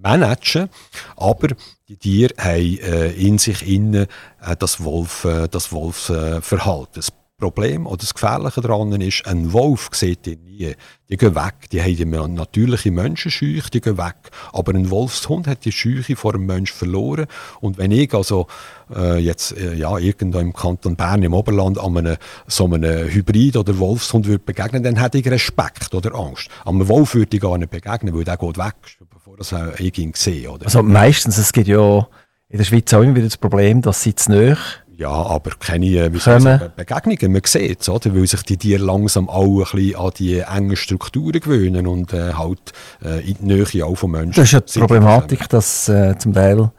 [0.00, 0.68] managen,
[1.16, 1.48] aber
[1.88, 4.06] die Tiere haben äh, in sich innen
[4.42, 7.02] äh, das Wolf, das Wolfsverhalten.
[7.40, 10.74] Das Problem oder das Gefährliche daran ist, ein Wolf sieht ihr nie.
[11.08, 11.70] Die gehen weg.
[11.70, 14.16] Die haben eine natürliche Menschenscheuche, die gehen weg.
[14.52, 17.26] Aber ein Wolfshund hat die Scheuche vor einem Menschen verloren.
[17.60, 18.48] Und wenn ich also
[18.92, 22.16] äh, jetzt äh, ja, irgendwo im Kanton Bern, im Oberland, an einem,
[22.48, 26.48] so einem Hybrid oder Wolfshund würde begegnen, dann hätte ich Respekt oder Angst.
[26.64, 28.74] einem Wolf würde ich gar nicht begegnen, weil der geht weg,
[29.08, 30.50] bevor er ich ihn sehe.
[30.50, 30.64] Oder?
[30.64, 32.08] Also meistens, es gibt ja
[32.48, 34.58] in der Schweiz auch immer wieder das Problem, dass sie zu nahe
[34.98, 37.32] ja, aber keine äh, wie sagen, Begegnungen.
[37.32, 38.12] Man sieht es, oder?
[38.16, 42.32] weil sich die Tiere langsam auch ein bisschen an die engen Strukturen gewöhnen und äh,
[42.32, 42.72] halt
[43.04, 44.32] äh, in die Nähe auch von Menschen.
[44.32, 46.72] Das ist ja die Problematik, dass äh, zum Teil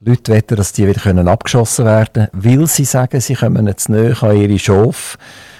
[0.00, 3.92] Leute wetten, dass die wieder können abgeschossen werden können, weil sie sagen, sie kommen zu
[3.92, 5.18] nahe an ihre Schafe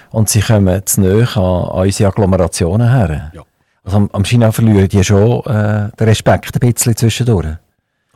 [0.09, 3.31] und sie kommen zu nahe an, an unsere Agglomerationen her.
[3.35, 3.43] Ja.
[3.83, 7.57] Also am, am China verlieren die schon äh, den Respekt ein bisschen zwischendurch.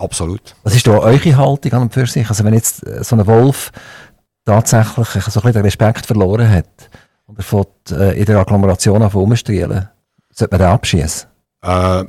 [0.01, 0.55] Absolut.
[0.63, 2.27] Was ist da eure Haltung an und für sich?
[2.27, 3.71] Also wenn jetzt äh, so ein Wolf
[4.45, 6.89] tatsächlich so ein bisschen den Respekt verloren hat
[7.27, 9.89] und er fährt äh, in der Agglomeration auf umstrielen,
[10.31, 11.29] sollte man den abschießen?
[11.61, 12.05] Äh,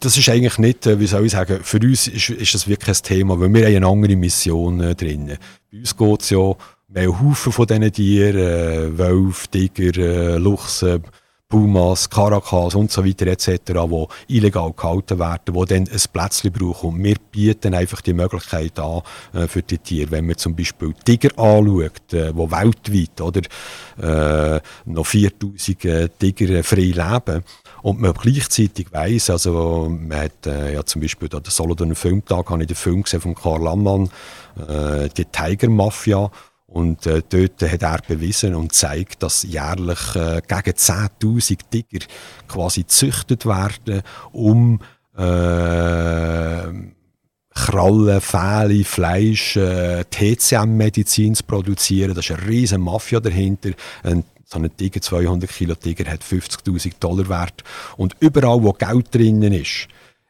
[0.00, 2.98] das ist eigentlich nicht, äh, wie soll ich sagen, für uns ist, ist das wirklich
[2.98, 5.38] ein Thema, weil wir haben eine andere Mission äh, drin.
[5.70, 6.54] Bei uns geht es ja,
[6.88, 11.00] wir haben Haufen von diesen Tieren, äh, Wölfe, Tiger, äh, Luchse,
[11.50, 16.90] Pumas, Caracas und so weiter etc., die illegal gehalten werden, die dann ein Plätzchen brauchen.
[16.90, 19.02] Und wir bieten einfach die Möglichkeit an
[19.34, 20.12] äh, für die Tiere.
[20.12, 23.40] Wenn man zum Beispiel Tiger anschaut, äh, wo weltweit oder,
[24.00, 27.44] äh, noch 4000 äh, Tiger frei leben,
[27.82, 32.50] und man gleichzeitig weiss, also man hat äh, ja zum Beispiel an der Solothurner Filmtag
[32.50, 34.10] habe ich den Film gesehen von Karl Lammann,
[34.56, 36.30] äh, die Tiger Mafia
[36.70, 42.06] und äh, dort hat er bewiesen und zeigt, dass jährlich äh, gegen 10.000 Tiger
[42.46, 44.80] quasi gezüchtet werden, um
[45.16, 46.62] äh,
[47.52, 52.14] Krallen, Fähle, Fleisch, äh, TCM-Medizin zu produzieren.
[52.14, 53.70] Da ist eine riesige Mafia dahinter.
[54.04, 57.64] Ein, so ein Tiger, 200 Kilo Tiger, hat 50.000 Dollar wert.
[57.96, 59.88] Und überall, wo Geld drinnen ist,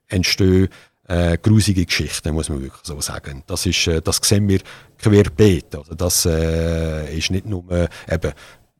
[0.09, 0.69] entstehen
[1.11, 3.43] äh, grusige Geschichten, muss man wirklich so sagen.
[3.47, 4.61] Das, ist, äh, das sehen wir
[5.01, 5.75] querbeet.
[5.75, 8.33] Also das äh, ist nicht nur äh, eben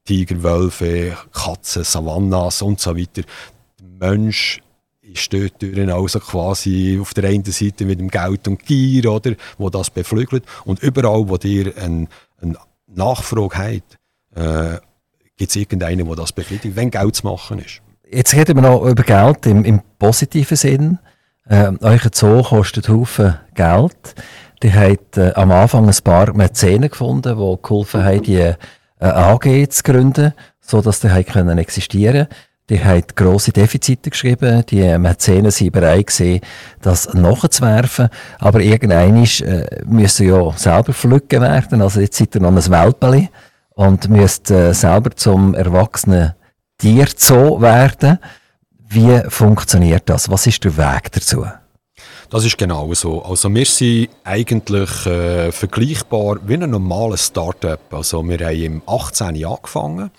[0.05, 3.23] Tiger, Wölfe, Katzen, Savannas und so weiter.
[3.81, 4.61] Der Mensch
[5.03, 9.71] ist dort also quasi auf der einen Seite mit dem Geld und Gier, oder, wo
[9.71, 10.45] das beflügelt.
[10.65, 12.07] Und überall, wo ihr eine
[12.41, 12.57] ein
[12.87, 13.99] Nachfrage habt,
[14.35, 14.79] äh,
[15.37, 17.81] gibt es irgendeinen, der das befriedigt, wenn Geld zu machen ist.
[18.11, 20.99] Jetzt reden wir noch über Geld im, im positiven Sinn.
[21.47, 24.15] Äh, euer Zoo kostet Haufen Geld.
[24.63, 28.55] Die habt äh, am Anfang ein paar Mäzenen gefunden, die geholfen haben, die äh,
[28.99, 32.29] AG zu gründen, sodass die können existieren
[32.69, 34.65] Die haben grosse Defizite geschrieben.
[34.69, 36.41] Die Mäzenen sind bereit gewesen,
[36.83, 38.11] das nachzuwerfen.
[38.39, 41.81] Aber irgendwann äh, müssen ja selber pflücken werden.
[41.81, 43.31] Also jetzt seid ihr noch ein Welpeli
[43.71, 46.35] und müsst äh, selber zum erwachsenen
[46.79, 48.19] Tierzoo werden.
[48.89, 50.31] Wie funktioniert das?
[50.31, 51.47] Was ist der Weg dazu?
[52.31, 53.25] Das ist genau so.
[53.25, 57.81] Also wir sind eigentlich äh, vergleichbar wie ein normales Startup.
[57.93, 60.13] Also wir haben im 18 angefangen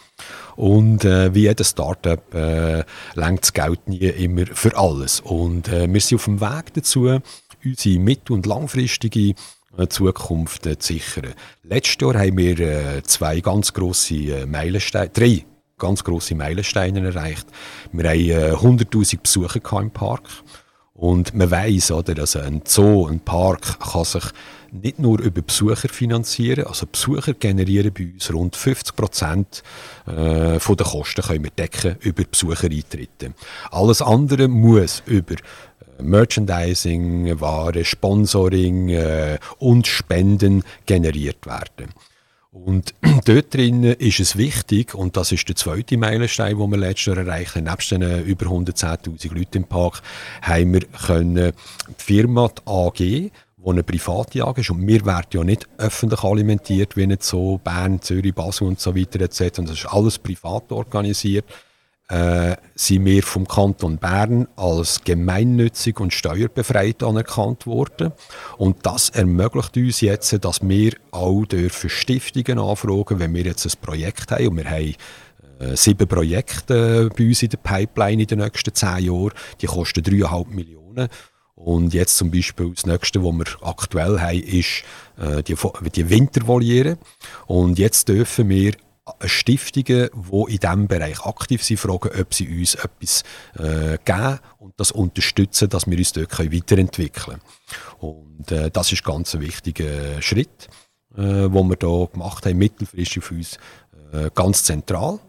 [0.57, 2.83] und äh, wie jedes Startup äh,
[3.15, 5.21] lenkt das Geld nie immer für alles.
[5.21, 7.17] Und äh, wir sind auf dem Weg dazu,
[7.63, 9.33] unsere mittel- und langfristige
[9.77, 11.33] äh, Zukunft äh, zu sichern.
[11.63, 15.45] Letztes Jahr haben wir äh, zwei ganz grosse Meilensteine, drei
[15.77, 17.47] ganz grosse Meilensteine erreicht.
[17.93, 20.23] Wir haben äh, 100'000 Besucher im Park
[21.01, 24.23] und man weiss, oder, dass ein Zoo, ein Park kann sich
[24.71, 29.63] nicht nur über Besucher finanzieren, also Besucher generieren bei uns rund 50 Prozent
[30.05, 33.33] äh, von der Kosten können wir decken über Besuchereintritte.
[33.71, 41.95] Alles andere muss über äh, Merchandising, Ware, Sponsoring äh, und Spenden generiert werden.
[42.51, 42.93] Und
[43.25, 47.25] dort drinnen ist es wichtig, und das ist der zweite Meilenstein, den wir letztes Jahr
[47.25, 50.01] erreicht haben, nebst den über 110.000 Leuten im Park,
[50.41, 51.53] haben wir können
[51.87, 53.31] die Firma die AG, die
[53.65, 58.01] eine private AG ist, und wir werden ja nicht öffentlich alimentiert, wie nicht so Bern,
[58.01, 59.59] Zürich, Basel und so weiter etc.
[59.59, 61.45] Und das ist alles privat organisiert
[62.11, 68.11] äh, sind wir vom Kanton Bern als gemeinnützig und steuerbefreit anerkannt worden.
[68.57, 73.71] Und das ermöglicht uns jetzt, dass wir auch dürfen Stiftungen anfragen, wenn wir jetzt ein
[73.81, 74.49] Projekt haben.
[74.49, 74.95] Und wir haben
[75.59, 79.31] äh, sieben Projekte bei uns in der Pipeline in den nächsten zehn Jahren.
[79.61, 81.07] Die kosten 3,5 Millionen.
[81.55, 84.83] Und jetzt zum Beispiel das nächste, was wir aktuell haben, ist
[85.17, 85.55] äh, die,
[85.95, 86.97] die Wintervoliere.
[87.47, 88.73] Und jetzt dürfen wir
[89.25, 93.23] Stiftungen, die in diesem Bereich aktiv sind, fragen, ob sie uns etwas
[93.57, 97.41] äh, geben und das unterstützen, dass wir uns dort weiterentwickeln können.
[97.99, 100.69] Und äh, das ist ganz ein wichtiger Schritt,
[101.15, 103.57] äh, den wir hier gemacht haben, mittelfristig für uns
[104.13, 105.19] äh, ganz zentral.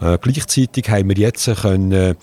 [0.00, 2.16] Äh, gleichzeitig haben wir jetzt können,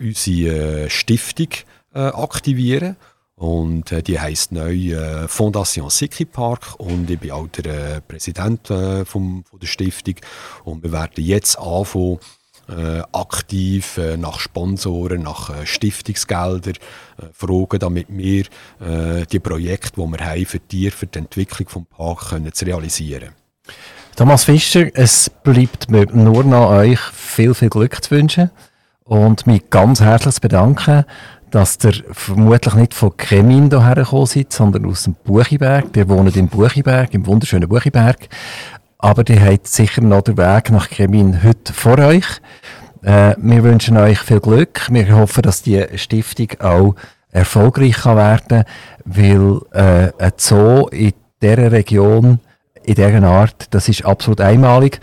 [0.00, 1.48] unsere äh, Stiftung
[1.94, 2.96] äh, aktivieren
[3.38, 8.00] und äh, die heißt neu äh, Fondation Siki Park und ich bin auch der äh,
[8.00, 10.16] Präsident äh, vom, von der Stiftung.
[10.64, 12.18] Und wir werden jetzt anfangen,
[12.68, 18.44] äh, aktiv äh, nach Sponsoren, nach äh, Stiftungsgeldern äh, fragen, damit wir
[18.80, 22.64] äh, die Projekte, die wir haben, für die, für die Entwicklung des Parks können zu
[22.66, 23.30] realisieren.
[24.16, 28.50] Thomas Fischer, es bleibt mir nur noch euch viel, viel Glück zu wünschen
[29.04, 31.04] und mich ganz herzlich zu bedanken
[31.50, 35.96] dass ihr vermutlich nicht von Kremin hierher gekommen seid, sondern aus dem Buchiberg.
[35.96, 38.28] Ihr wohnt im Buchiberg, im wunderschönen Buchiberg.
[38.98, 42.26] Aber ihr habt sicher noch den Weg nach Kremin heute vor euch.
[43.02, 44.88] Äh, wir wünschen euch viel Glück.
[44.90, 46.94] Wir hoffen, dass die Stiftung auch
[47.30, 48.64] erfolgreich kann werden
[49.08, 52.40] weil äh, ein Zoo in dieser Region,
[52.82, 55.00] in dieser Art, das ist absolut einmalig.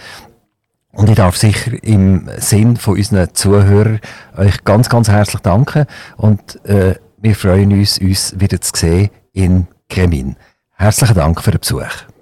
[0.96, 4.00] Und ich darf sicher im Sinn von unseren Zuhörern
[4.38, 5.86] euch ganz, ganz herzlich danken
[6.16, 10.38] und äh, wir freuen uns, uns wieder zu sehen in Kremin.
[10.72, 12.15] Herzlichen Dank für den Besuch.